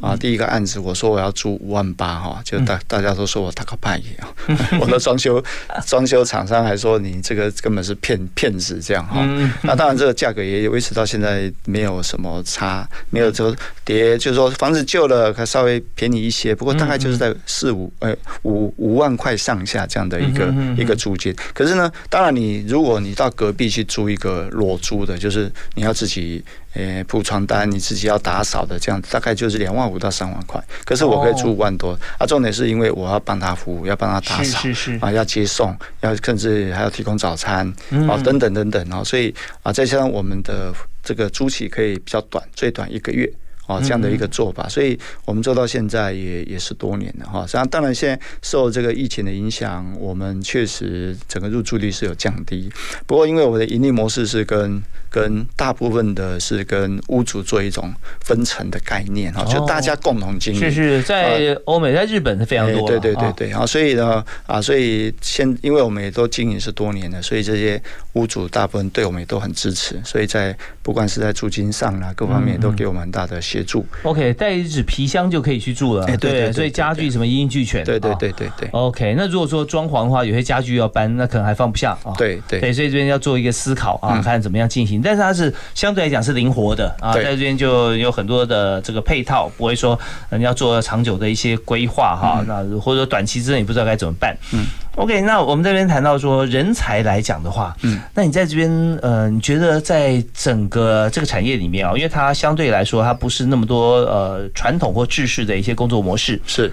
[0.00, 4.26] 啊，第一个案子我说我要租五万八哈，就大大家都说我大个半夜啊，
[4.82, 5.42] 我的装修
[5.86, 9.20] 装修厂商还说你这个根本是骗骗子这样哈。
[9.22, 21.32] 嗯那当然这个价格也维持到现在没有什么差，没有就跌，就是说房子旧了可稍微便宜一些，不过大概就是在四五呃五五万块上下这样的一个一个租金。
[21.54, 26.39] 可是呢，当然你如果你到隔壁去租一个裸租的，就是你要自己
[26.74, 30.62] 呃铺床单，你自己要打扫的，这样大概就是两万五到三万块。
[30.84, 34.58] 可是我可以出五万多、啊，重点是因为我要帮他服务，要帮他打扫，
[35.00, 40.72] 啊，要接送，要甚至还要提供早餐，嗯啊，等等等等哦，所以啊，再加上我们的
[41.02, 43.30] 这个租期可以比较短，最短一个月。
[43.66, 47.42] 哦，这样的一个做法，所以我们做到现在也也是多年了哈。
[47.42, 52.68] 实际上，当然现在受这个疫情的影响，我们确实整个入住率是有降低。
[53.06, 57.92] 不过，因为我的盈利模式是跟跟大部分的是跟屋主做一种
[58.24, 60.60] 分层的概念哈，就大家共同经营。
[60.60, 63.34] 是是在欧美，在日本是非常多哎对对对啊。
[63.36, 67.82] 对，然后所以呢啊，所以现因为我们也都经营是多年的，所以这些
[68.12, 73.84] 屋主大部分对我们也都很支持，所以在不管是在租金上啦，各方面都给我们很大的协助。
[74.04, 78.16] OK，带一纸皮箱就可以去住了，哎对对对所以家具什么一应俱全，对对啊。
[78.20, 78.68] 对对对。
[78.70, 82.14] OK，那如果说装潢的话，有些家具要搬，那可能还放不下啊。
[82.16, 82.60] 对对。
[82.60, 84.20] 对，所以这边要做一个思考啊，嗯。
[84.30, 89.98] 看怎么样进行心，但是它是相对来讲是灵活的啊，在这边就有很多的这个配套，不会说
[90.28, 94.36] 呃你要做长久的一些规划哈，那或者说短期之内你不知道该怎么办。
[94.52, 98.68] 嗯 OK，那我们这边谈到说人才来讲的话，嗯，那你在这边
[99.00, 106.70] 呃，你觉得在整个这个产业里面啊，因为它相对来说它不是那么多呃传统或制式的一些工作模式，是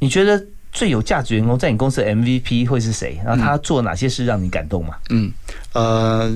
[0.00, 3.18] 你觉得最有价值员工在你公司的 MVP 会是谁？
[3.24, 4.96] 然后他做哪些事让你感动吗？
[5.10, 5.32] 嗯，
[5.72, 6.30] 呃，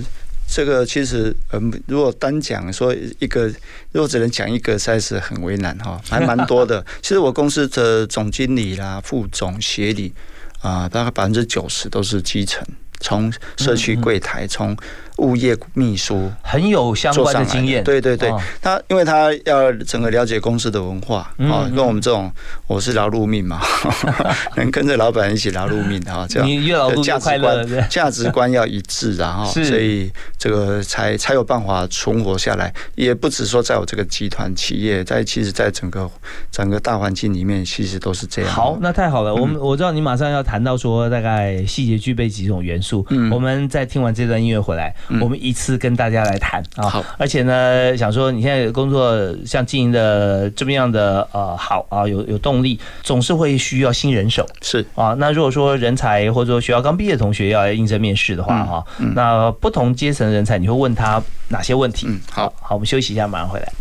[0.59, 3.47] 这个其实，嗯，如果单讲说一个，
[3.93, 6.85] 如果只能讲一个，实在是很为难哈， 还蛮多的。
[7.01, 10.13] 其实我公司的总经理啦、副总、协理
[10.61, 12.67] 啊、大概百分之九十都是基层，
[12.99, 14.77] 从社区柜台，从
[15.19, 17.83] 物业秘书，很有相关的经验。
[17.85, 22.31] 对对对哦，他因为他要整个了解公司的文化嗯啊，嗯跟我们这种
[22.67, 23.61] 我是劳碌命嘛，
[24.57, 32.73] 能跟着老板一起劳碌命啊，这样你越劳碌越价值快乐价值观要一致啊，哈，是所以这个才才有办法存活下来。
[32.95, 36.09] 也不止说在我这个集团企业，在其实在整个
[36.51, 38.51] 整个大环境里面，其实都是这样。
[38.51, 39.35] 好，那太好了。
[39.35, 43.05] 我嗯们我知道你马上要谈到说大概细节具备几种元素。
[43.11, 46.89] 嗯我们在听完这段音乐回来，嗯我们一次跟大家来谈啊。
[46.89, 54.47] 好，而且呢，想说你现在工作像经营的这么样的呃好啊，有有动力，总是会需要新人手。
[54.61, 62.07] 是啊，那如果说人才或者说学校刚毕业的同学要来应征面试的话，嗯哈、嗯那不同阶层的人才，你会问他哪些问题？
[62.09, 63.73] 嗯，好，好，我们休息一下，马上回来。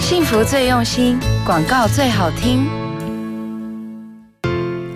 [0.00, 2.79] 幸福最用心，广告最好听。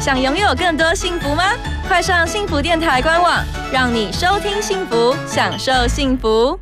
[0.00, 1.44] 想拥有更多幸福吗？
[1.88, 3.42] 快上幸福电台官网，
[3.72, 6.58] 让你收听幸福，享受幸福。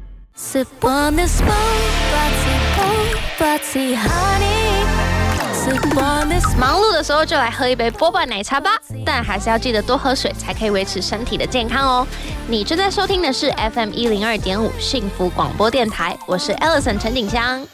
[6.58, 8.70] 忙碌的时候就来喝一杯波霸奶茶吧，
[9.04, 12.06] 但还是要记得多喝水，才可以维持身体的健康哦。
[12.46, 17.66] 你正在收听的是 FM 一零二点五幸福广播电台，我是 Ellison 陈景香。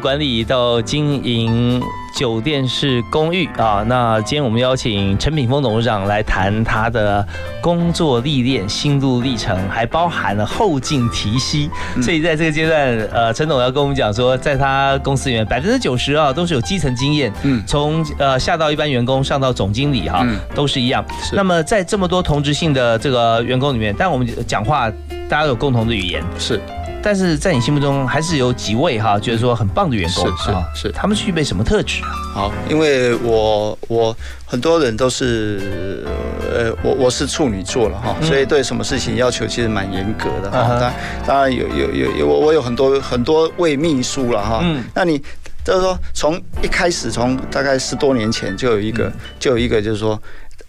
[0.00, 1.80] 管理到经营
[2.16, 3.46] 酒店式公寓。
[3.58, 7.24] 啊，那今天我们邀请陈品峰董事长来谈他的
[7.60, 11.70] 工作历练、心路历程，还包含了后劲提息。
[12.02, 12.80] 所以在这个阶段，
[13.12, 21.04] 呃，陈董要跟我们讲说，在他公司里面百分之九十啊都是有基层经验，嗯，从呃下到一般员工，上到总经理哈，都是一样。
[21.32, 24.90] 那么在这么多同质性的这个员工里面，但我们讲话
[25.28, 26.60] 大家有共同的语言，是。
[27.02, 32.08] 但是在你心目中，还是有几位哈，觉得说很棒的员工是是啊是，他们具备什么特质啊？
[32.34, 36.04] 好，因为我我很多人都是
[36.54, 40.68] 呃，我我是处女座了哈，嗯所以对什么事情要求其实蛮严格的哈。
[40.68, 40.94] 当然
[41.26, 44.60] 当然有有有有我我有很多很多位秘书了哈。
[44.62, 45.18] 嗯那你
[45.64, 50.20] 就是说从一开始从大概十多年前就有一个就有一个就是说，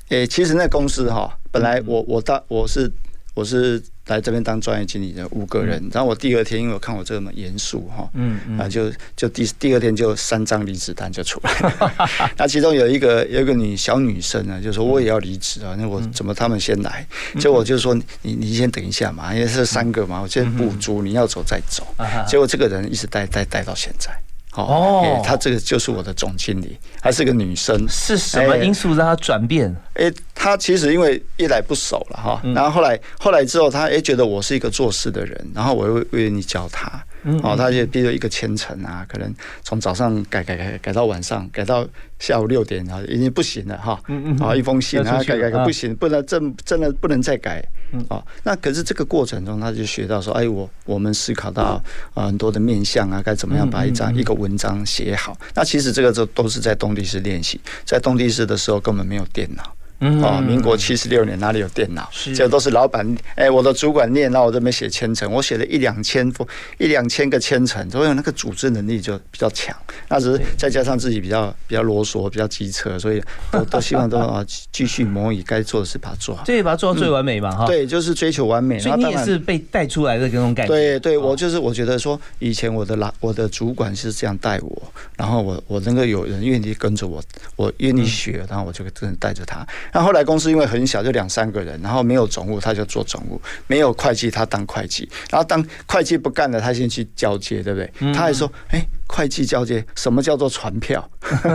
[0.09, 2.91] 诶，其实那公司哈，本来我我大我是
[3.33, 8.57] 我是来这边当专业经理的五个人，然后我第二天因为我看我这么严肃哈，嗯嗯。
[8.59, 11.59] 啊就就第第二天就三张离职单就出来。
[11.59, 17.07] 了， 那其中有一个有一个女小女生呢，就说我也要离职啊，那我怎么他们先来？
[17.39, 21.87] 结果我就说你你先等一下嘛，因为是三个嘛，我先补足，你要走再走。
[22.27, 24.11] 结果这个人一直待待待到现在。
[24.55, 27.87] 哦哦，她这个就是我的总经理，她是个女生。
[27.87, 29.75] 是什么因素让她转变？
[29.93, 37.01] 哎，她其实因为一来不熟了哈，嗯然后后来后来之后，她哎觉得我是一个做事的人，然后我又为你教她。
[37.23, 41.87] 嗯哦，他就比如一个千层啊，可能从早上改改改改到晚上，改到
[42.19, 44.01] 下午六点啊，已经不行了哈。
[44.07, 47.63] 嗯嗯嗯啊，一封信啊，改改改不行，不能真真的不能再改。
[47.93, 51.81] 嗯哦，那可是这个过程中，他就学到说，哎，我我们思考到
[52.13, 55.37] 啊很多的面向啊，该怎么样把一张一个文章写好。
[55.53, 59.75] 那其实这个都都是在动地市练习，在动地市的时候根本没有电脑。
[60.01, 62.09] 嗯哦，民国七十六年哪里有电脑？
[62.11, 66.45] 是这都是老板哎，我的主管念，那我这边写千层，我写了一两千封，
[66.77, 69.75] 一两千个千层，所以那个组织能力就比较强。
[70.09, 73.21] 那只是再加上自己比较比较啰嗦，比较机车，所以
[73.51, 76.43] 我 都希望都啊继续模拟该做的事，把它做好。
[76.45, 77.65] 对把它做到最完美嘛哈。
[77.67, 78.79] 对，就是追求完美。
[78.79, 80.73] 所以你也是被带出来的这种感觉。
[80.73, 87.21] 对对，我就是我觉得说，以前我的老我的主管是这样带我，然后我我能够有人愿意跟着我，
[87.55, 89.65] 我愿意学，然后我就真的带着他。
[89.93, 95.09] 那后来公司因为很小，就两三个人，然后没有总务，他就做总务；没有会计，他当会计。
[95.29, 98.13] 然后当会计不干了，他先去交接，对不对？
[98.13, 98.81] 他还说，哎。
[99.11, 101.07] 会计交接，什么叫做传票？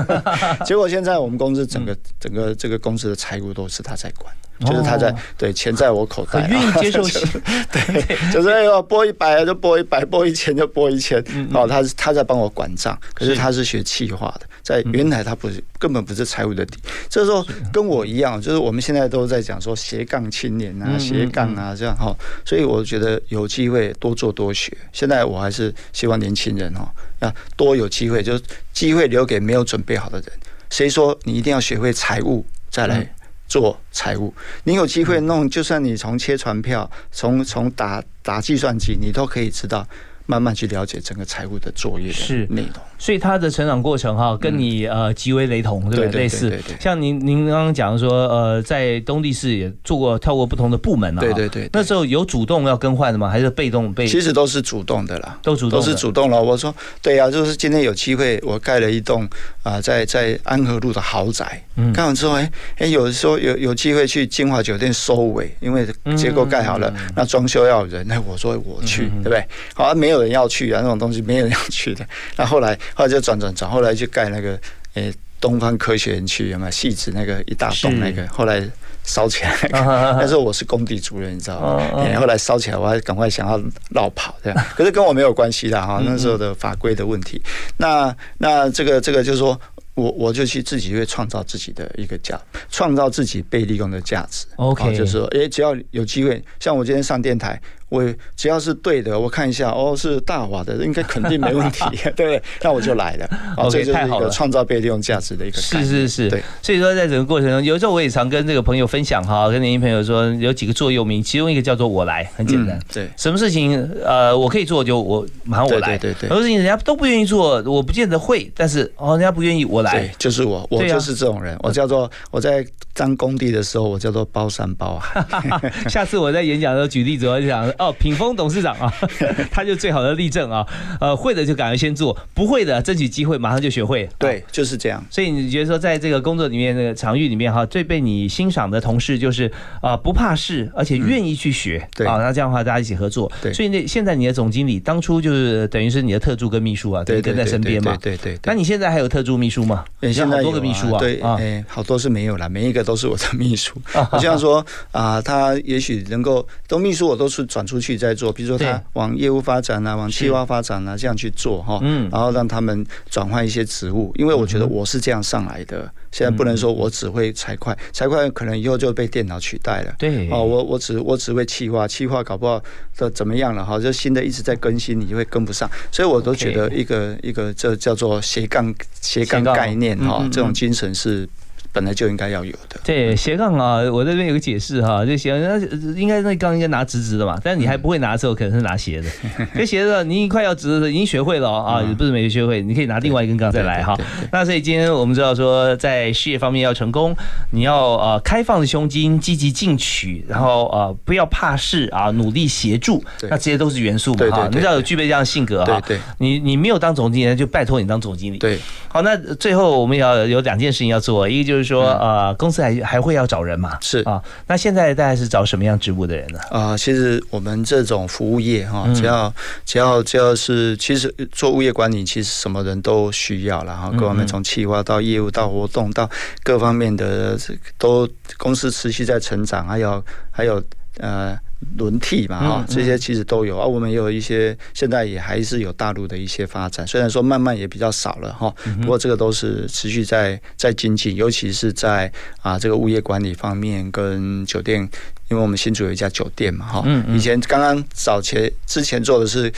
[0.66, 7.02] 结果现在我们公司整个整个这个公司的财务都是他在管，就是他在对钱在我口袋啊，愿意接受
[7.72, 11.18] 对，就是哎呦拨一百就拨一百，拨一千就拨一千，
[11.52, 16.78] 哦，他是他在帮我管账，可是他是学气化的，在原来他不是根本不是财务的底，
[17.08, 24.76] 这时候跟我一样，就是我们现在都在讲说斜杠青年啊，斜杠啊这样哈，所以我觉得有机会多做多学。
[24.92, 26.88] 现在我还是希望年轻人哦，
[27.20, 28.42] 要多有机会，就是
[28.72, 30.32] 机会留给没有准备好的人。
[30.70, 33.14] 谁说你一定要学会财务再来
[33.46, 34.34] 做财务？
[34.64, 39.86] 你有机会弄，就算你从切传票，从从打打计算机，你都可以知道，
[40.26, 42.70] 慢慢去了解整个财务的作业的是内容。
[42.98, 46.06] 所以他的成长过程哈，跟你呃极为雷同，对不对？
[46.06, 51.20] 对对类似像您您刚刚讲说，呃，在东地市也做过跳过不同的部门啊。
[51.20, 53.28] 对对对那时候有主动要更换的吗？
[53.28, 54.06] 还是被动被？
[54.06, 56.42] 其实都是主动的啦，都主动都是主动了。
[56.42, 59.28] 我说对呀、就是今天有机会，我盖了一栋
[59.62, 61.62] 啊、在在安和路的豪宅。
[61.78, 69.46] 嗯盖完之后，哎哎，有时候有有机会去金华酒店收尾，因为结构盖好了，嗯那装修要有人，那我说我去，对不对？
[69.74, 72.06] 好、啊，没有人要去啊，那种东西没有人要去的。
[72.36, 74.58] 那后来后来就转转转，后来就盖那个
[74.94, 76.70] 诶、东方科学园区有没有？
[76.70, 78.68] 戏子那个一大栋那个，后来。
[79.08, 82.04] 烧起来，那时候我是工地主任，你知道吗？
[82.18, 83.56] 后来烧起来，我还赶快想要
[83.90, 87.40] 绕跑这样， 可是跟我没有关系的哈，嗯那时候的法规的问题。
[87.76, 89.56] 那那这个这个就是说。
[89.94, 92.38] 我我就去自己会创造自己的一个价，
[92.70, 94.44] 创造自己被利用的价值。
[94.56, 97.58] OK 哦就是说，诶，只要有机会，像我今天上电台，
[97.88, 101.84] 我只要是对的，我看一下，哦，是大华的，应该肯定没问题，
[102.16, 102.42] 对不对？
[102.62, 103.28] 那我就来了。
[103.56, 105.84] 哦这就是一太好了个创造被利用价值的一个是。
[105.84, 106.42] 是是，对。
[106.62, 112.76] 所以说，在整个过程中，有时候我也常跟这个朋友分享哈，跟年轻朋友说，有几个座右铭，其中一个叫做“我来”，很简单。
[112.76, 115.96] 嗯对，什么事情呃，我可以做就我马上我来。
[115.98, 120.10] 对对很多事情人家都不愿意做，我不见得会，但是哦，人家不愿意，我来对，。
[120.18, 125.24] 就是我，我就是这种人，我叫做我在当工地的时候，我叫做包山包海。
[125.88, 128.92] 下次我在演讲的时候举例子，我就讲哦，品峰董事长啊，
[129.50, 130.66] 他就最好的例证啊。
[131.00, 134.08] 呃，会的就赶快先做，不会的争取机会，马上就学会。
[134.18, 135.04] 对，就是这样。
[135.10, 139.50] 所以你觉得说，在这个工作里面、那个场域里面哈，最被你欣赏的同事就是
[139.80, 141.78] 啊、不怕事，而且愿意去学。
[141.82, 143.30] 嗯对啊，那这样的话大家一起合作。
[143.42, 147.96] 对所以那现在你的总经理当初就是等于是你的特助跟秘书啊，对跟在身边嘛。
[148.00, 148.40] 对对对对。
[148.44, 149.84] 那你现在还有特助秘书吗？
[150.00, 150.98] 诶你好多个秘书啊。
[151.00, 153.74] 对，啊，哎，好多是没有了，每一个都是我的秘书。
[154.12, 161.80] 我这样说啊，他也许能够，都秘书我都是转出去再做，比如说他往业务发展啊，往计划发展啊，这样去做哈。
[161.82, 165.90] 嗯然后让他们转换一些职务，因为我觉得我是这样上来的。
[166.12, 169.94] 现在不能说我只会财会，财会可能以后就被电脑取代了。
[169.98, 172.62] 对哦，我我只我只会气化，气化搞不好
[172.96, 173.78] 的怎么样了哈？
[173.78, 175.70] 就新的一直在更新，你就会跟不上。
[175.90, 181.28] 所以我都觉得一个一个这叫做斜杠斜杠概念哈这种精神是
[181.76, 182.80] 本来就应该要有的。
[182.82, 189.08] 对斜杠啊，我这边有个解释哈，就斜杠那应该那杠应该拿直直的嘛，但是你还不会拿的时候，可能是拿斜的。
[189.54, 193.94] 这斜的你快要直的时候，已经学会了哦啊，也不是没学会，你可以拿另外一根杠再来哈。
[194.32, 197.14] 那所以今天我们知道说，在事业方面要成功，
[197.50, 204.24] 你要呃开放的胸襟，积极进取，然后呃不要怕事啊，努力协助，那这些都是元素嘛哈。
[204.24, 208.38] 对对对你只要有具备这样的性格哈，对对你你没有当总经理，那就拜托你当总经理。
[208.38, 208.58] 对，
[208.88, 214.22] 好，那最后我们也要有两件事情要做，一个就是说呃公司还还会要找人嘛，嗯是啊。
[214.46, 216.38] 那现在大概是找什么样职务的人呢？
[216.50, 226.08] 啊、其实我们这种服务业哈，嗯只要只要只要是，其实做物业管理，其实什么人都需要了哈，嗯各方面从企划到业务到活动到
[226.44, 228.08] 各方面的这都
[228.38, 230.62] 公司持续在成长，还有还有
[230.98, 231.36] 呃
[231.76, 233.66] 轮替嘛哈嗯，这些其实都有啊。
[233.66, 242.10] 我们也有一些现在也还是有大陆的一些发展，虽然说慢慢也比较少了哈，嗯不过这个都是持续在在精进，尤其是在
[242.40, 244.80] 啊这个物业管理方面跟酒店，
[245.28, 249.52] 因为我们新竹有一家酒店嘛哈以前刚刚早前之前做的是。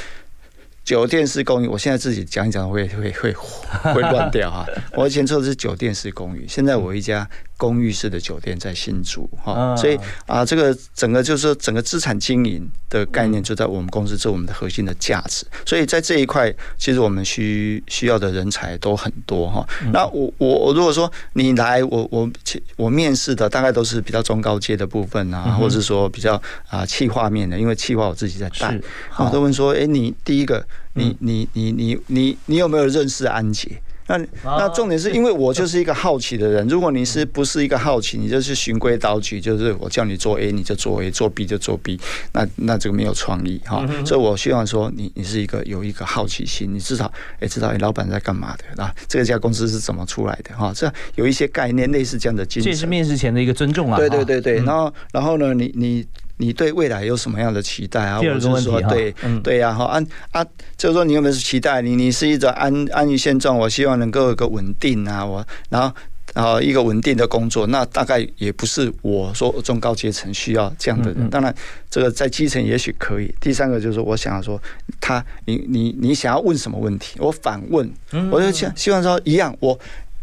[0.85, 3.31] 酒店式公寓，我现在自己讲一讲会会会
[3.93, 4.65] 会乱掉哈。
[4.97, 7.29] 我以前做的是酒店式公寓，现在我一家
[7.59, 15.45] 公寓式的酒店在新竹哈，啊所以啊，这个整个就是说整个资产经营的概念就在我们公司，这我们的核心的价值。
[15.67, 19.69] 所以在这一块，其实我们需需要的人才都很多哈。
[19.93, 28.85] 那我我我如果说你来，我我其我面试的大概都是比较中高阶的部分啊，或者是说比较啊气画面的，因为气化我自己在带是，
[29.19, 33.83] 我都问说，哎，你第一个，你你你你你你有没有认识安杰？
[34.09, 42.01] 那那重点是因为我就是一个好奇的人，如果你是不是一个好奇，你就是循规蹈矩，就是我叫你做 A 你就做 A，做 B 就做 B，
[42.33, 52.89] 那那这个没有创意哈所以我希望说你你是一个有一个好奇心，你至少哎知道哎老板在干嘛的啊，这家公司是怎么出来的哈，这有一些概念类似这样的精这也是。
[52.89, 53.99] 面试前的一个尊重啊。
[53.99, 56.07] 对哈对对对，嗯然后然后呢，你你
[56.39, 58.19] 你对未来有什么样的期待啊？
[58.21, 60.45] 第二个或者是说问题哈对嗯对呀哈安啊，
[60.77, 61.83] 就是说你有没有期待？
[61.83, 65.95] 你你是一种安安于现状，我希望能够有个稳定啊，我然后。
[66.35, 71.23] 然后一个稳定的工作，那大概也不是我说中高阶层需要这样的人。
[71.23, 71.53] 嗯嗯当然，
[71.91, 73.35] 这个在基层也许可以。
[73.41, 74.61] 第三个就是我想要说，
[75.01, 79.77] 他你你你想要问什么问题，我反问，嗯我就希希望说一样，我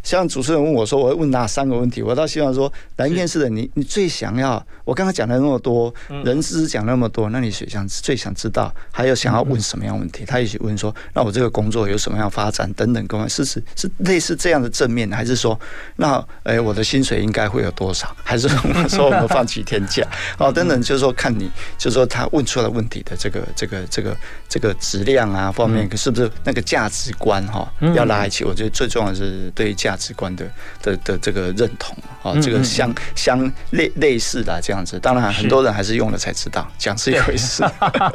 [0.05, 2.01] 像主持人问我说，我会问哪三个问题？
[2.03, 6.23] 我倒希望说，来面试的你，你最想要，我刚刚讲了那么多，嗯。
[6.23, 10.23] 人事讲那么多，那你最想最想知道，还有想要问什么样问题？
[10.25, 15.59] 他也许问说，那我这个工作有什么样发展等等，各方面是是是类似这样的正面，还是说，
[15.95, 18.15] 那哎我的薪水应该会有多少？
[18.23, 18.47] 还是
[18.89, 20.07] 说我们放几天假？
[20.37, 21.49] 哦，等等，就是说看你，
[21.79, 28.43] 就是说他问出来问题的这个这个这个这个质量啊方面，是不是那个价值观哈嗯要拉一起？
[28.43, 30.45] 我觉得最重要的是对价值观的
[30.81, 34.99] 的的这个认同啊嗯，这个嗯相相类类似的这样子。
[34.99, 37.63] 当然，很多人还是用了才知道，讲是一回事。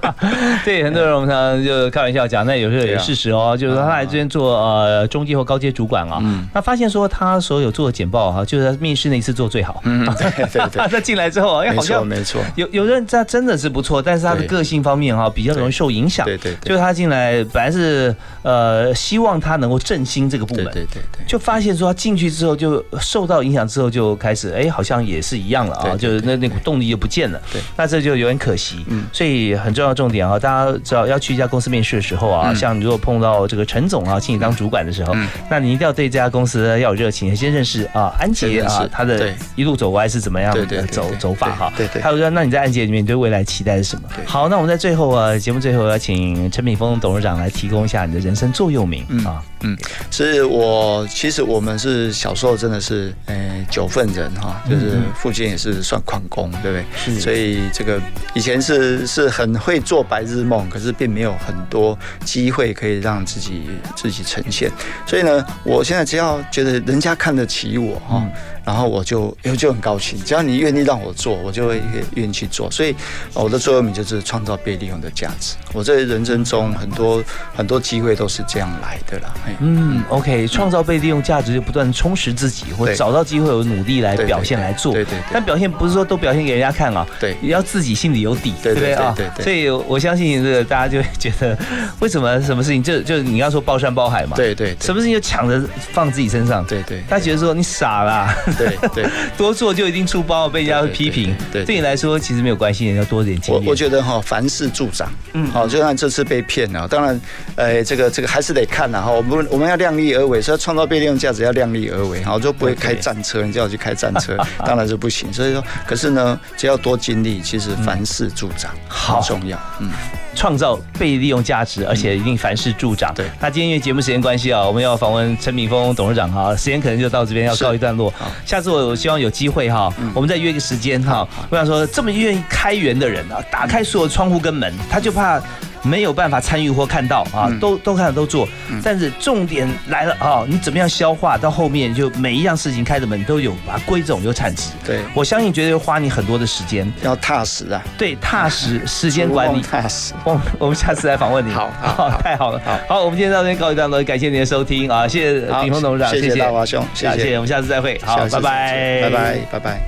[0.65, 6.21] 对，很多人我们常常就开玩笑讲，那有时候也事实哦，就是说他来这边做呃中阶或高阶主管啊，
[6.53, 16.25] 那发现说他所有做的简报哈，就是他面试那一次做最好，嗯， 对对对，他进来之后，哎，好像错没错，有有人他真的是不错，但是他的个性方面哈比较容易受影响。
[16.27, 16.69] 对对对。
[16.69, 27.41] 就是他进来本来是呃希望他能够振兴这个部门，对对对对，就发现说他进去之后就受到影响之后就开始哎好像也是一样了啊，就是那那股动力就不见了。
[27.53, 28.85] 对，那这就有点可惜。
[28.89, 35.15] 嗯，所以很重要的重点啊，大家知道要去一家公司面试的时候啊，嗯像你如果碰到这个陈总啊，请你当主管的时候，
[35.51, 41.73] 那你一定要对这家公司要有热情，先认识啊安杰啊他的一路走过来是怎么样的走走法哈。
[41.77, 44.09] 对对对还有说，那你在安杰里面你对未来期待是什么？
[44.25, 49.43] 好，那我们在最后啊，节目最后要请陈敏峰董事长来提供一下你的人生座右铭啊。
[49.63, 49.77] 嗯，
[50.11, 56.85] 是我其实我们是小时候真的是，呃，九份人哈，就是嗯父亲也是算矿工，对不对？
[56.97, 58.01] 是所以这个
[58.35, 63.65] 以前是是很会做白日梦，可是并没有很多机会可以让自己
[63.97, 64.71] 自己呈现。
[65.07, 68.27] 所以呢，我现在只要觉得人家看得起我哈。
[68.65, 71.81] 然后我就我就很高兴，只要你愿意让我做，我就会
[72.15, 72.71] 愿意去做。
[72.71, 72.95] 所以
[73.35, 75.57] 呃我的座右铭就是创造被利用的价值。
[75.73, 77.23] 我在人生中很多
[77.55, 79.33] 很多机会都是这样来的啦。
[79.47, 84.93] 哎嗯，OK，创造被利用价值，就不断充实自己，或者找到机会，有努力来表现来做。
[84.93, 89.13] 对对对但表现不是说都表现给人家看啊，对，也要自己心里有底，对对不对啊？
[89.17, 91.57] 对对对所以我相信这个大家就会觉得，
[92.01, 94.37] 为什么什么事情就就你要说包山包海嘛？
[94.37, 96.65] 对对，什么事情就抢着放自己身上？
[96.67, 101.35] 对对，他觉得说你傻啦， 对对，多做就一定出包，被人家批评。
[101.53, 103.65] 对对你来说其实没有关系，你要多点经验。
[103.65, 107.21] 我我觉得哈，凡事助长，嗯，好，就算这次被骗了，当然，
[107.57, 115.33] 呃，这个这个还是得看啦哈，我们我们要量力而为，所以创造被利用价值要量力而为，好，就不会开战车，你叫我去开战车， 当然是不行。
[115.33, 119.91] 所以说，可是呢，只要多经历，其实凡事助长好重要，嗯。
[120.33, 123.13] 创造被利用价值，而且一定凡事助长。
[123.15, 128.15] 对，那今天因为节目时间关系啊，我们要访问陈敏峰董事长哈，时间可能就到这边要告一段落。
[128.45, 131.27] 下次我希望有机会哈，我们再约个时间哈。
[131.49, 135.41] 我想说，这么愿意开源的人啊，打开所有窗户跟门，他就怕。
[135.83, 138.47] 没有办法参与或看到啊，都都看都做，
[138.83, 144.71] 但是重点来了啊，你怎么样消化到后面，就每一样事情开的门都有把它归总有产值。
[144.85, 147.83] 对，我相信绝对会花你很多的时间，要踏实啊。
[147.97, 150.13] 对，踏实 时间管理，踏实。
[150.25, 151.53] 我们我们下次来访问你。
[151.53, 152.61] 好，好，太好了。
[152.65, 157.99] 好，好我们今天到这边告一段落，感谢您的收听啊，谢谢炳峰董事长，谢谢大华兄，谢谢，我们下次再会。
[158.05, 159.81] 好，拜拜，拜拜，拜拜。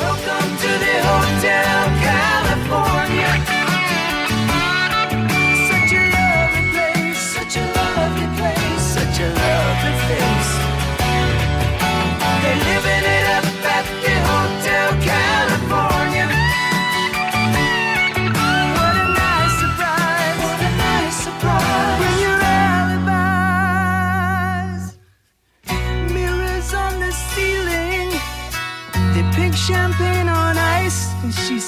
[0.00, 2.30] Welcome to the Hotel Cal.
[2.70, 2.99] California.